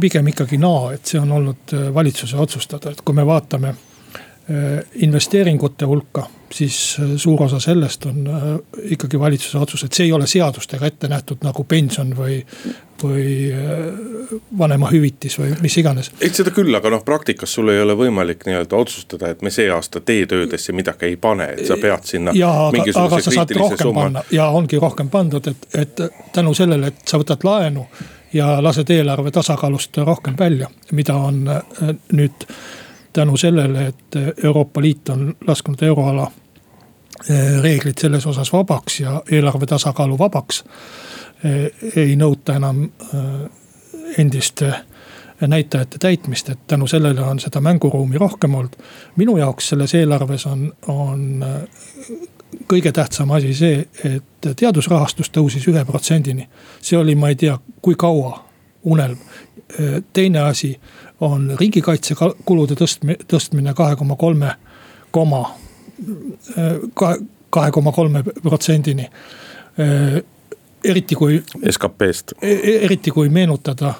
pigem 0.00 0.28
ikkagi 0.34 0.60
naa, 0.62 0.92
et 0.94 1.14
see 1.14 1.20
on 1.20 1.32
olnud 1.38 1.74
valitsuse 1.94 2.38
otsustada, 2.38 2.94
et 2.94 3.02
kui 3.02 3.18
me 3.18 3.26
vaatame 3.26 3.74
investeeringute 5.06 5.86
hulka 5.86 6.24
siis 6.54 6.96
äh, 7.00 7.06
suur 7.16 7.42
osa 7.42 7.60
sellest 7.60 8.06
on 8.06 8.26
äh, 8.26 8.42
ikkagi 8.84 9.20
valitsuse 9.20 9.58
otsus, 9.58 9.84
et 9.84 9.92
see 9.92 10.06
ei 10.06 10.12
ole 10.12 10.26
seadustega 10.26 10.86
ette 10.86 11.08
nähtud 11.08 11.44
nagu 11.46 11.64
pension 11.64 12.16
või. 12.16 12.42
või 13.02 13.50
äh, 13.50 14.28
vanemahüvitis 14.58 15.34
või 15.38 15.56
mis 15.60 15.74
iganes. 15.80 16.12
eks 16.20 16.38
seda 16.38 16.52
küll, 16.54 16.70
aga 16.78 16.90
noh, 16.90 17.00
praktikas 17.04 17.54
sul 17.56 17.72
ei 17.72 17.80
ole 17.82 17.96
võimalik 17.98 18.44
nii-öelda 18.46 18.76
otsustada, 18.78 19.32
et 19.34 19.42
me 19.42 19.50
see 19.50 19.66
aasta 19.74 20.00
teetöödesse 20.00 20.72
midagi 20.72 21.08
ei 21.08 21.16
pane, 21.16 21.48
et 21.56 21.66
sa 21.66 21.74
pead 21.82 22.06
sinna. 22.06 22.34
ja, 22.38 22.52
aga, 22.68 22.84
aga 23.02 23.18
sa 23.20 23.34
saad 23.34 23.50
rohkem 23.58 23.88
summa. 23.88 24.04
panna 24.04 24.22
ja 24.30 24.46
ongi 24.54 24.78
rohkem 24.78 25.10
pandud, 25.10 25.50
et, 25.50 25.66
et 25.74 26.04
tänu 26.32 26.54
sellele, 26.54 26.92
et 26.92 27.02
sa 27.08 27.18
võtad 27.18 27.42
laenu 27.44 27.88
ja 28.32 28.54
lased 28.62 28.90
eelarve 28.90 29.34
tasakaalust 29.34 29.98
rohkem 30.06 30.38
välja, 30.38 30.70
mida 30.92 31.18
on 31.18 31.42
nüüd 32.12 32.46
tänu 33.12 33.36
sellele, 33.36 33.86
et 33.86 34.44
Euroopa 34.44 34.82
Liit 34.82 35.08
on 35.08 35.34
lasknud 35.46 35.82
euroala 35.82 36.30
Eh, 37.30 37.62
reeglid 37.62 37.98
selles 37.98 38.26
osas 38.26 38.52
vabaks 38.52 39.00
ja 39.00 39.22
eelarve 39.30 39.66
tasakaalu 39.66 40.18
vabaks. 40.18 40.64
Eh, 41.44 41.70
ei 41.96 42.16
nõuta 42.16 42.56
enam 42.58 42.82
eh, 42.84 43.28
endiste 44.18 44.72
näitajate 45.46 45.98
täitmist, 45.98 46.48
et 46.48 46.66
tänu 46.66 46.86
sellele 46.86 47.22
on 47.22 47.38
seda 47.40 47.60
mänguruumi 47.60 48.18
rohkem 48.18 48.54
olnud. 48.54 48.76
minu 49.16 49.36
jaoks 49.36 49.68
selles 49.68 49.94
eelarves 49.94 50.46
on, 50.46 50.72
on 50.88 51.44
kõige 52.68 52.92
tähtsam 52.92 53.30
asi 53.30 53.54
see, 53.54 53.86
et 54.04 54.50
teadusrahastus 54.56 55.30
tõusis 55.30 55.66
ühe 55.68 55.84
protsendini. 55.84 56.48
see 56.80 56.98
oli, 56.98 57.14
ma 57.14 57.28
ei 57.28 57.36
tea, 57.36 57.58
kui 57.82 57.94
kaua 57.94 58.44
unelm. 58.82 59.18
Teine 60.12 60.40
asi 60.40 60.74
on 61.20 61.52
riigikaitsekulude 61.60 62.74
tõstmine, 62.78 63.16
tõstmine 63.28 63.74
kahe 63.74 63.96
koma 63.96 64.16
kolme 64.16 64.54
koma 65.10 65.44
kahe 67.50 67.70
koma 67.70 67.92
kolme 67.92 68.22
protsendini. 68.22 69.08
eriti 70.84 71.14
kui. 71.14 71.42
SKP-st. 71.70 72.32
E-, 72.42 72.52
e-, 72.52 72.78
eriti 72.84 73.10
kui 73.10 73.28
meenutada, 73.28 73.94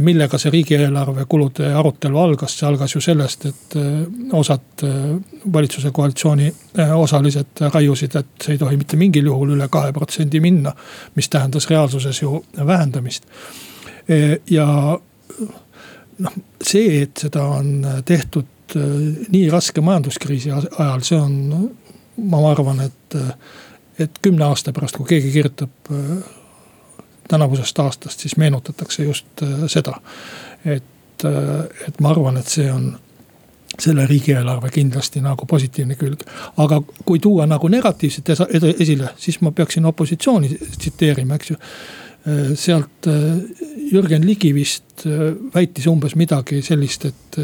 millega 0.00 0.38
see 0.38 0.52
riigieelarve 0.52 1.24
kulude 1.28 1.72
arutelu 1.74 2.18
algas, 2.18 2.54
see 2.58 2.68
algas 2.68 2.94
ju 2.94 3.00
sellest, 3.02 3.46
et 3.48 3.74
osad 4.38 4.84
valitsuse 5.52 5.90
koalitsiooni 5.90 6.52
osalised 6.94 7.64
raiusid, 7.72 8.14
et 8.20 8.44
see 8.44 8.54
ei 8.54 8.60
tohi 8.60 8.78
mitte 8.78 9.00
mingil 9.00 9.26
juhul 9.32 9.56
üle 9.56 9.66
kahe 9.72 9.92
protsendi 9.92 10.40
minna. 10.40 10.74
mis 11.14 11.28
tähendas 11.28 11.70
reaalsuses 11.70 12.22
ju 12.22 12.44
vähendamist. 12.66 13.26
Ja 14.50 14.66
noh, 16.18 16.34
see, 16.62 17.02
et 17.02 17.22
seda 17.22 17.44
on 17.58 17.86
tehtud 18.04 18.50
Äh, 18.76 19.26
nii 19.28 19.50
raske 19.50 19.80
majanduskriisi 19.80 20.50
ajal, 20.52 21.00
see 21.04 21.18
on, 21.18 21.70
ma 22.30 22.40
arvan, 22.50 22.80
et, 22.86 23.16
et 24.00 24.20
kümne 24.24 24.46
aasta 24.46 24.72
pärast, 24.72 24.96
kui 24.96 25.08
keegi 25.10 25.32
kirjutab 25.34 25.92
äh, 25.92 26.30
tänavusest 27.28 27.78
aastast, 27.84 28.24
siis 28.24 28.36
meenutatakse 28.40 29.04
just 29.04 29.42
äh, 29.42 29.64
seda. 29.66 29.98
et, 30.64 31.24
et 31.88 32.00
ma 32.00 32.10
arvan, 32.10 32.36
et 32.36 32.48
see 32.48 32.70
on 32.72 32.94
selle 33.80 34.06
riigieelarve 34.06 34.70
kindlasti 34.70 35.20
nagu 35.24 35.46
positiivne 35.46 35.96
külg. 35.96 36.24
aga 36.56 36.80
kui 37.04 37.18
tuua 37.18 37.46
nagu 37.46 37.68
negatiivset 37.68 38.32
esile, 38.80 39.12
siis 39.16 39.40
ma 39.40 39.50
peaksin 39.50 39.86
opositsiooni 39.86 40.48
tsiteerima, 40.78 41.34
eks 41.34 41.50
ju. 41.50 41.56
Sealt 42.54 43.06
Jürgen 43.92 44.26
Ligi 44.26 44.52
vist 44.54 45.02
väitis 45.54 45.88
umbes 45.90 46.14
midagi 46.14 46.60
sellist, 46.62 47.08
et 47.08 47.38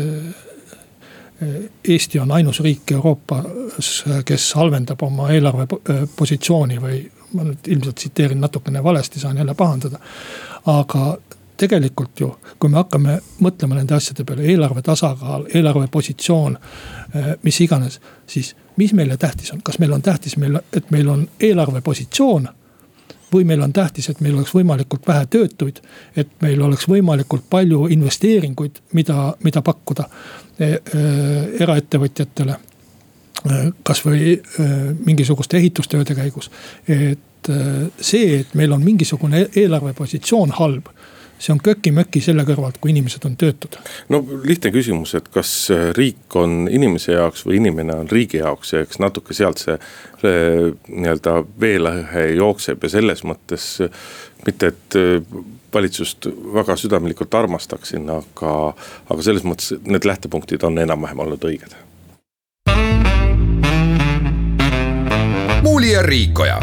Eesti 1.88 2.18
on 2.18 2.30
ainus 2.34 2.60
riik 2.62 2.92
Euroopas, 2.94 3.90
kes 4.26 4.46
halvendab 4.58 5.02
oma 5.06 5.28
eelarvepositsiooni 5.34 6.78
või 6.82 7.00
ma 7.34 7.44
nüüd 7.46 7.68
ilmselt 7.74 7.98
tsiteerin 8.00 8.40
natukene 8.40 8.82
valesti, 8.84 9.20
saan 9.20 9.36
jälle 9.36 9.54
pahandada. 9.54 9.98
aga 10.66 11.18
tegelikult 11.56 12.20
ju, 12.20 12.30
kui 12.58 12.70
me 12.70 12.78
hakkame 12.78 13.18
mõtlema 13.42 13.78
nende 13.78 13.94
asjade 13.94 14.24
peale, 14.24 14.46
eelarve 14.46 14.82
tasakaal, 14.82 15.46
eelarvepositsioon, 15.54 16.58
mis 17.42 17.60
iganes, 17.60 18.00
siis 18.26 18.54
mis 18.76 18.94
meile 18.94 19.16
tähtis 19.16 19.52
on, 19.52 19.62
kas 19.62 19.78
meil 19.82 19.92
on 19.92 20.02
tähtis 20.02 20.36
meil, 20.36 20.60
et 20.72 20.90
meil 20.94 21.08
on 21.08 21.28
eelarvepositsioon 21.40 22.48
või 23.32 23.44
meil 23.44 23.62
on 23.62 23.72
tähtis, 23.72 24.08
et 24.10 24.20
meil 24.24 24.36
oleks 24.36 24.54
võimalikult 24.54 25.06
vähe 25.08 25.26
töötuid, 25.30 25.80
et 26.16 26.30
meil 26.42 26.62
oleks 26.62 26.88
võimalikult 26.88 27.46
palju 27.50 27.86
investeeringuid, 27.94 28.82
mida, 28.98 29.32
mida 29.44 29.62
pakkuda 29.62 30.08
e, 30.08 30.66
e, 30.66 31.04
eraettevõtjatele. 31.60 32.58
E, 33.38 33.62
kasvõi 33.86 34.34
mingisuguste 35.06 35.60
ehitustööde 35.60 36.16
käigus, 36.18 36.50
et 36.88 37.50
see, 38.00 38.40
et 38.40 38.54
meil 38.58 38.72
on 38.74 38.82
mingisugune 38.84 39.44
eelarvepositsioon 39.56 40.56
halb 40.58 40.90
see 41.38 41.54
on 41.54 41.60
köki-möki 41.62 42.22
selle 42.24 42.44
kõrvalt, 42.48 42.80
kui 42.82 42.92
inimesed 42.92 43.24
on 43.28 43.36
töötud. 43.38 43.78
no 44.08 44.22
lihtne 44.44 44.72
küsimus, 44.74 45.14
et 45.18 45.28
kas 45.32 45.52
riik 45.96 46.36
on 46.38 46.66
inimese 46.70 47.14
jaoks 47.14 47.46
või 47.46 47.60
inimene 47.62 47.94
on 47.94 48.10
riigi 48.10 48.42
jaoks 48.42 48.74
ja 48.74 48.82
eks 48.84 48.98
natuke 49.02 49.34
sealt 49.34 49.62
see 49.62 49.78
nii-öelda 50.22 51.38
veelõhe 51.60 52.26
jookseb 52.38 52.82
ja 52.82 52.96
selles 52.98 53.24
mõttes. 53.24 53.70
mitte, 54.46 54.66
et 54.66 54.94
valitsust 55.74 56.28
väga 56.54 56.76
südamlikult 56.76 57.34
armastaksin, 57.34 58.08
aga, 58.10 58.54
aga 59.10 59.22
selles 59.22 59.44
mõttes 59.44 59.74
need 59.84 60.06
lähtepunktid 60.08 60.64
on 60.64 60.78
enam-vähem 60.78 61.26
olnud 61.26 61.44
õiged. 61.44 61.76
muuli 65.62 65.92
ja 65.92 66.02
Riikoja 66.02 66.60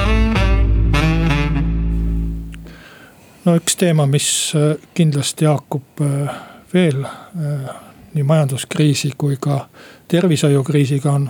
no 3.45 3.55
üks 3.59 3.77
teema, 3.79 4.05
mis 4.09 4.27
äh, 4.57 4.75
kindlasti 4.97 5.47
haakub 5.49 6.01
äh, 6.03 6.37
veel 6.73 7.05
äh, 7.05 7.73
nii 8.15 8.23
majanduskriisi 8.23 9.13
kui 9.17 9.37
ka 9.41 9.65
tervishoiukriisiga 10.11 11.11
on, 11.11 11.29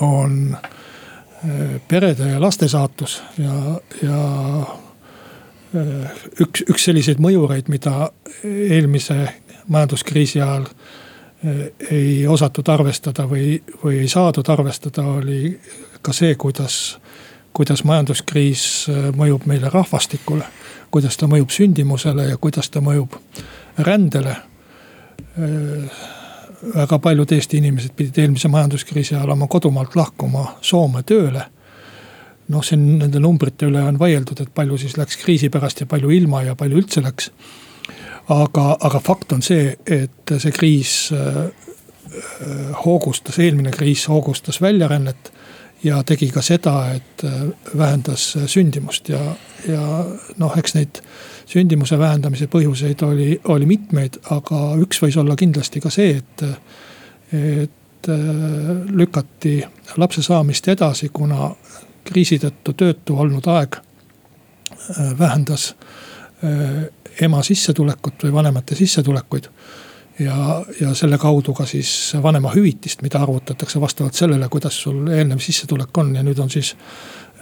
on 0.00 0.56
perede 1.88 2.28
ja 2.30 2.40
laste 2.40 2.68
saatus 2.70 3.16
ja, 3.38 3.54
ja 4.02 4.18
üks, 6.38 6.62
üks 6.70 6.84
selliseid 6.86 7.18
mõjureid, 7.18 7.66
mida 7.72 8.12
eelmise 8.46 9.16
majanduskriisi 9.66 10.38
ajal 10.38 10.68
ei 11.90 12.28
osatud 12.30 12.68
arvestada 12.70 13.26
või, 13.26 13.56
või 13.82 14.04
ei 14.04 14.08
saadud 14.12 14.46
arvestada, 14.54 15.02
oli 15.18 15.56
ka 15.98 16.14
see, 16.14 16.36
kuidas, 16.38 16.76
kuidas 17.50 17.82
majanduskriis 17.90 18.86
mõjub 19.18 19.48
meile 19.50 19.72
rahvastikule 19.74 20.46
kuidas 20.92 21.16
ta 21.16 21.28
mõjub 21.30 21.50
sündimusele 21.52 22.28
ja 22.28 22.36
kuidas 22.40 22.70
ta 22.70 22.82
mõjub 22.84 23.16
rändele. 23.78 24.36
väga 26.74 26.98
paljud 26.98 27.32
Eesti 27.32 27.56
inimesed 27.56 27.94
pidid 27.96 28.18
eelmise 28.18 28.48
majanduskriisi 28.48 29.14
ajal 29.14 29.32
oma 29.34 29.48
kodumaalt 29.48 29.96
lahkuma 29.96 30.58
Soome 30.60 31.02
tööle. 31.02 31.44
noh, 32.48 32.64
siin 32.64 32.98
nende 32.98 33.20
numbrite 33.20 33.66
üle 33.66 33.80
on 33.80 33.98
vaieldud, 33.98 34.40
et 34.40 34.54
palju 34.54 34.76
siis 34.78 34.96
läks 34.96 35.16
kriisi 35.16 35.48
pärast 35.48 35.80
ja 35.80 35.86
palju 35.86 36.10
ilma 36.10 36.42
ja 36.42 36.54
palju 36.54 36.76
üldse 36.76 37.02
läks. 37.02 37.30
aga, 38.28 38.76
aga 38.80 39.00
fakt 39.00 39.32
on 39.32 39.42
see, 39.42 39.76
et 39.86 40.36
see 40.38 40.52
kriis 40.52 41.12
hoogustas, 42.84 43.38
eelmine 43.38 43.70
kriis 43.70 44.08
hoogustas 44.08 44.60
väljarännet 44.60 45.32
ja 45.84 46.02
tegi 46.06 46.30
ka 46.30 46.42
seda, 46.42 46.76
et 46.94 47.24
vähendas 47.78 48.32
sündimust 48.46 49.08
ja, 49.12 49.20
ja 49.68 49.82
noh, 50.38 50.56
eks 50.58 50.76
neid 50.76 51.02
sündimuse 51.50 51.98
vähendamise 51.98 52.48
põhjuseid 52.50 53.02
oli, 53.06 53.28
oli 53.50 53.68
mitmeid, 53.68 54.20
aga 54.34 54.62
üks 54.82 55.02
võis 55.02 55.18
olla 55.20 55.36
kindlasti 55.36 55.82
ka 55.82 55.90
see, 55.92 56.16
et, 56.22 56.44
et 57.32 58.10
lükati 59.02 59.58
lapse 60.00 60.22
saamist 60.22 60.68
edasi, 60.72 61.10
kuna 61.14 61.50
kriisi 62.04 62.38
tõttu 62.42 62.74
töötu 62.78 63.18
olnud 63.18 63.46
aeg 63.52 63.78
vähendas 65.18 65.72
ema 67.22 67.42
sissetulekut 67.46 68.24
või 68.24 68.32
vanemate 68.34 68.74
sissetulekuid 68.74 69.48
ja, 70.18 70.64
ja 70.80 70.94
selle 70.94 71.18
kaudu 71.18 71.54
ka 71.54 71.66
siis 71.66 72.12
vanemahüvitist, 72.22 73.02
mida 73.02 73.22
arvutatakse 73.22 73.80
vastavalt 73.80 74.14
sellele, 74.14 74.48
kuidas 74.48 74.82
sul 74.82 75.08
eelnev 75.08 75.38
sissetulek 75.38 75.98
on. 75.98 76.14
Ja 76.16 76.22
nüüd 76.22 76.38
on 76.42 76.50
siis 76.50 76.74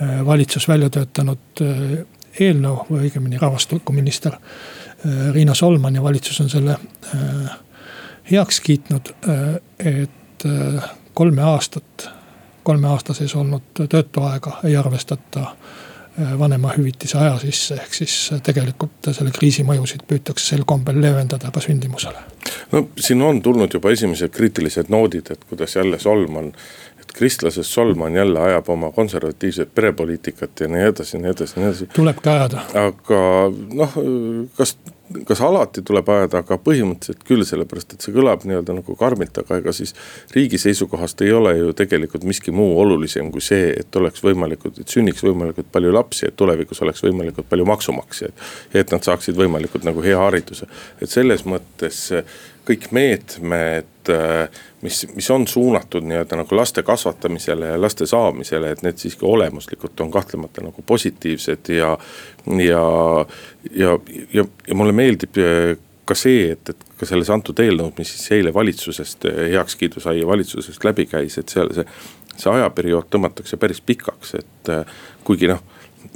äh, 0.02 0.20
valitsus 0.26 0.68
välja 0.68 0.90
töötanud 0.90 1.64
äh, 1.64 1.98
eelnõu 2.40 2.86
või 2.90 3.08
õigemini 3.08 3.40
rahvastikuminister 3.40 4.36
äh, 4.36 5.30
Riina 5.34 5.54
Solman 5.54 5.94
ja 5.94 6.02
valitsus 6.02 6.40
on 6.40 6.50
selle 6.50 6.78
heaks 8.30 8.60
kiitnud, 8.60 9.08
et 9.78 10.44
kolme 11.14 11.42
aastat, 11.42 12.04
kolme 12.62 12.86
aasta 12.88 13.14
sees 13.16 13.34
olnud 13.34 13.80
töötuaega 13.88 14.60
ei 14.68 14.76
arvestata 14.76 15.48
vanemahüvitise 16.38 17.18
aja 17.18 17.38
sisse, 17.42 17.78
ehk 17.82 17.94
siis 17.94 18.16
äh, 18.34 18.42
tegelikult 18.44 19.10
selle 19.12 19.32
kriisi 19.34 19.64
mõjusid 19.66 20.04
püütakse 20.08 20.52
sel 20.54 20.64
kombel 20.68 21.00
leevendada 21.02 21.50
ka 21.54 21.62
sündimusele. 21.64 22.22
no 22.72 22.86
siin 22.98 23.22
on 23.22 23.42
tulnud 23.42 23.74
juba 23.74 23.92
esimesed 23.96 24.32
kriitilised 24.34 24.92
noodid, 24.92 25.32
et 25.32 25.44
kuidas 25.48 25.76
jälle 25.76 25.98
Solman 25.98 26.52
et 27.00 27.12
kristlasest 27.16 27.70
Solman 27.70 28.14
jälle 28.16 28.40
ajab 28.40 28.68
oma 28.68 28.92
konservatiivset 28.92 29.74
perepoliitikat 29.74 30.60
ja 30.60 30.68
nii 30.68 30.86
edasi 30.92 31.18
nii 31.18 31.30
edasi 31.30 31.60
nii 31.60 31.68
edasi. 31.68 31.86
tulebki 31.94 32.28
ajada. 32.28 32.64
aga 32.86 33.20
noh, 33.74 33.94
kas 34.56 34.76
kas 35.26 35.40
alati 35.40 35.82
tuleb 35.86 36.08
ajada, 36.12 36.42
aga 36.44 36.58
põhimõtteliselt 36.62 37.24
küll, 37.26 37.44
sellepärast 37.46 37.94
et 37.94 38.04
see 38.04 38.14
kõlab 38.14 38.44
nii-öelda 38.46 38.76
nagu 38.76 38.96
karmilt, 38.98 39.40
aga 39.42 39.58
ega 39.60 39.74
siis 39.74 39.94
riigi 40.34 40.58
seisukohast 40.60 41.24
ei 41.26 41.32
ole 41.34 41.56
ju 41.58 41.72
tegelikult 41.76 42.26
miski 42.28 42.54
muu 42.54 42.76
olulisem 42.82 43.32
kui 43.34 43.42
see, 43.44 43.72
et 43.80 44.00
oleks 44.00 44.22
võimalikult, 44.24 44.78
et 44.82 44.94
sünniks 44.94 45.24
võimalikult 45.26 45.70
palju 45.72 45.94
lapsi, 45.94 46.28
et 46.28 46.38
tulevikus 46.38 46.82
oleks 46.86 47.02
võimalikult 47.06 47.50
palju 47.50 47.66
maksumaksjaid. 47.72 48.46
ja 48.74 48.84
et 48.84 48.94
nad 48.94 49.06
saaksid 49.06 49.38
võimalikult 49.38 49.86
nagu 49.88 50.02
hea 50.04 50.18
hariduse, 50.18 50.70
et 51.00 51.10
selles 51.10 51.46
mõttes 51.48 52.06
kõik 52.70 52.90
meetmed, 52.94 54.10
mis, 54.82 55.00
mis 55.14 55.30
on 55.30 55.46
suunatud 55.48 56.04
nii-öelda 56.06 56.38
nagu 56.40 56.56
laste 56.56 56.82
kasvatamisele 56.86 57.72
ja 57.72 57.80
laste 57.80 58.06
saamisele, 58.06 58.70
et 58.70 58.82
need 58.86 59.00
siiski 59.00 59.26
olemuslikult 59.26 60.00
on 60.00 60.10
kahtlemata 60.10 60.64
nagu 60.64 60.84
positiivsed 60.86 61.72
ja. 61.74 61.90
ja, 62.46 62.84
ja, 63.70 63.98
ja, 64.32 64.44
ja 64.68 64.74
mulle 64.74 64.92
meeldib 65.00 65.40
eh, 65.40 65.74
ka 66.08 66.16
see, 66.18 66.50
et, 66.54 66.72
et 66.72 66.86
ka 67.00 67.08
selles 67.08 67.30
antud 67.32 67.60
eelnõus, 67.62 67.94
mis 67.98 68.14
siis 68.14 68.36
eile 68.38 68.54
valitsusest 68.54 69.28
eh, 69.30 69.42
heakskiidu 69.56 70.02
sai 70.02 70.20
ja 70.20 70.30
valitsusest 70.30 70.86
läbi 70.86 71.06
käis, 71.10 71.38
et 71.40 71.52
seal 71.52 71.72
see. 71.76 71.86
see 72.40 72.48
ajaperiood 72.48 73.10
tõmmatakse 73.12 73.58
päris 73.60 73.82
pikaks, 73.84 74.34
et 74.38 74.72
eh, 74.72 74.98
kuigi 75.26 75.50
noh 75.50 75.60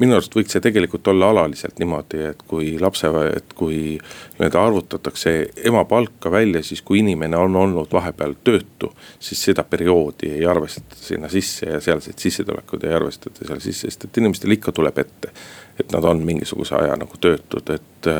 minu 0.00 0.16
arust 0.16 0.34
võiks 0.34 0.54
see 0.54 0.62
tegelikult 0.64 1.06
olla 1.12 1.28
alaliselt 1.30 1.78
niimoodi, 1.78 2.20
et 2.30 2.40
kui 2.48 2.72
lapse, 2.80 3.10
et 3.36 3.52
kui 3.56 3.76
nii-öelda 3.98 4.62
arvutatakse 4.62 5.34
ema 5.68 5.84
palka 5.88 6.32
välja, 6.32 6.62
siis 6.66 6.82
kui 6.82 7.00
inimene 7.02 7.38
on 7.38 7.56
olnud 7.56 7.92
vahepeal 7.92 8.34
töötu. 8.44 8.92
siis 9.18 9.42
seda 9.50 9.64
perioodi 9.64 10.32
ei 10.38 10.46
arvestata 10.46 10.96
sinna 10.98 11.28
sisse 11.28 11.66
ja 11.66 11.80
sealseid 11.80 12.18
sissetulekuid 12.18 12.84
ei 12.84 12.94
arvestata 12.94 13.46
seal 13.46 13.60
sisse, 13.60 13.90
sest 13.90 14.08
et 14.08 14.22
inimestel 14.22 14.56
ikka 14.56 14.72
tuleb 14.72 14.98
ette. 14.98 15.32
et 15.78 15.92
nad 15.92 16.04
on 16.04 16.22
mingisuguse 16.22 16.74
aja 16.74 16.96
nagu 16.96 17.16
töötud, 17.20 17.70
et, 17.70 18.10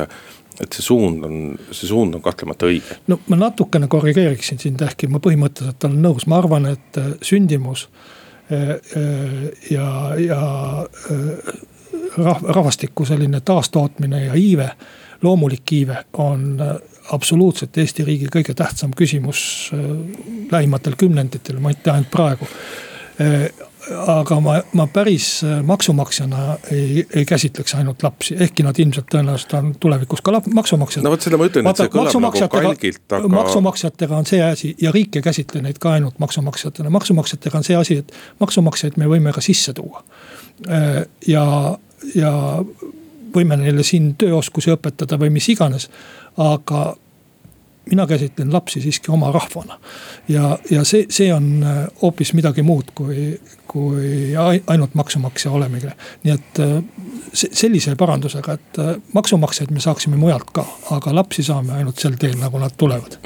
et 0.61 0.73
see 0.75 0.85
suund 0.85 1.23
on, 1.27 1.39
see 1.71 1.87
suund 1.89 2.15
on 2.15 2.23
kahtlemata 2.23 2.69
õige. 2.69 2.99
no 3.11 3.19
ma 3.31 3.39
natukene 3.39 3.89
korrigeeriksin 3.91 4.61
sind, 4.61 4.81
ehkki 4.81 5.09
ma 5.11 5.21
põhimõtteliselt 5.23 5.87
olen 5.87 6.01
nõus, 6.05 6.27
ma 6.31 6.39
arvan, 6.41 6.69
et 6.71 6.99
sündimus 7.25 7.87
ja, 9.71 9.87
ja 10.21 10.41
rahvastiku 12.17 13.05
selline 13.05 13.41
taastootmine 13.41 14.25
ja 14.25 14.35
iive, 14.37 14.69
loomulik 15.25 15.71
iive 15.73 16.03
on 16.21 16.59
absoluutselt 17.11 17.77
Eesti 17.77 18.05
riigi 18.05 18.29
kõige 18.33 18.53
tähtsam 18.57 18.93
küsimus 18.97 19.71
lähimatel 20.51 20.95
kümnenditel, 20.97 21.59
mitte 21.63 21.91
ainult 21.91 22.11
praegu 22.13 22.47
aga 23.91 24.39
ma, 24.41 24.55
ma 24.73 24.85
päris 24.91 25.27
äh, 25.43 25.59
maksumaksjana 25.65 26.57
ei, 26.71 27.05
ei 27.15 27.25
käsitleks 27.25 27.75
ainult 27.75 28.03
lapsi, 28.03 28.35
ehkki 28.39 28.65
nad 28.65 28.79
ilmselt 28.79 29.07
tõenäoliselt 29.13 29.53
on 29.57 29.71
tulevikus 29.79 30.23
ka 30.25 30.41
maksumaksjad. 30.53 31.05
no 31.05 31.13
vot 31.13 31.25
seda 31.25 31.39
ma 31.39 31.47
ütlen, 31.49 31.69
et 31.69 31.81
see 31.81 31.93
kõlab 31.93 32.19
nagu 32.25 32.49
kalgilt, 32.55 33.03
aga. 33.09 33.31
maksumaksjatega 33.35 34.17
on 34.17 34.29
see 34.29 34.41
asi 34.43 34.73
ja 34.81 34.93
riik 34.95 35.19
ei 35.19 35.25
käsitle 35.25 35.61
neid 35.65 35.79
ka 35.81 35.95
ainult 35.97 36.19
maksumaksjatena, 36.23 36.93
maksumaksjatega 36.93 37.61
on 37.61 37.67
see 37.67 37.77
asi, 37.77 38.01
et 38.03 38.13
maksumaksjaid 38.41 38.99
me 39.01 39.09
võime 39.11 39.33
ka 39.35 39.43
sisse 39.45 39.73
tuua. 39.77 40.03
Äh, 40.69 41.03
ja, 41.27 41.45
ja 42.15 42.35
võime 43.35 43.57
neile 43.59 43.83
siin 43.83 44.13
tööoskusi 44.19 44.73
õpetada 44.73 45.19
või 45.21 45.33
mis 45.35 45.49
iganes, 45.51 45.89
aga 46.41 46.95
mina 47.89 48.07
käsitlen 48.07 48.53
lapsi 48.53 48.81
siiski 48.81 49.11
oma 49.11 49.31
rahvana. 49.31 49.79
ja, 50.27 50.57
ja 50.71 50.83
see, 50.83 51.05
see 51.09 51.33
on 51.33 51.63
äh, 51.63 51.85
hoopis 52.01 52.33
midagi 52.33 52.63
muud 52.65 52.91
kui, 52.95 53.35
kui 53.75 54.31
ainult 54.67 54.93
maksumaksja 54.95 55.51
olemine. 55.51 55.91
nii 56.23 56.33
et 56.33 56.59
äh, 56.63 56.75
sellise 57.33 57.95
parandusega, 57.99 58.53
et 58.55 58.79
äh, 58.79 58.93
maksumaksjaid 59.13 59.73
me 59.75 59.83
saaksime 59.83 60.15
mujalt 60.15 60.53
ka, 60.55 60.63
aga 60.95 61.15
lapsi 61.15 61.43
saame 61.43 61.75
ainult 61.75 61.99
sel 61.99 62.15
teel, 62.19 62.37
nagu 62.39 62.61
nad 62.61 62.77
tulevad. 62.77 63.17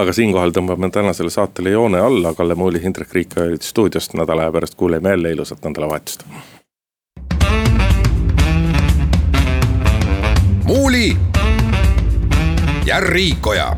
aga 0.00 0.14
siinkohal 0.16 0.54
tõmbame 0.56 0.88
tänasele 0.94 1.30
saatele 1.34 1.74
joone 1.76 2.00
alla, 2.00 2.32
Kalle 2.38 2.56
Muuli, 2.56 2.80
Hindrek 2.82 3.12
Riik 3.12 3.36
olid 3.36 3.66
stuudiost, 3.66 4.16
nädala 4.16 4.46
aja 4.46 4.54
pärast 4.56 4.78
kuuleme 4.80 5.12
jälle 5.12 5.32
ilusat 5.36 5.64
nädalavahetust. 5.68 6.24
muuli 10.68 11.16
ja 12.84 13.00
Riikoja 13.00 13.76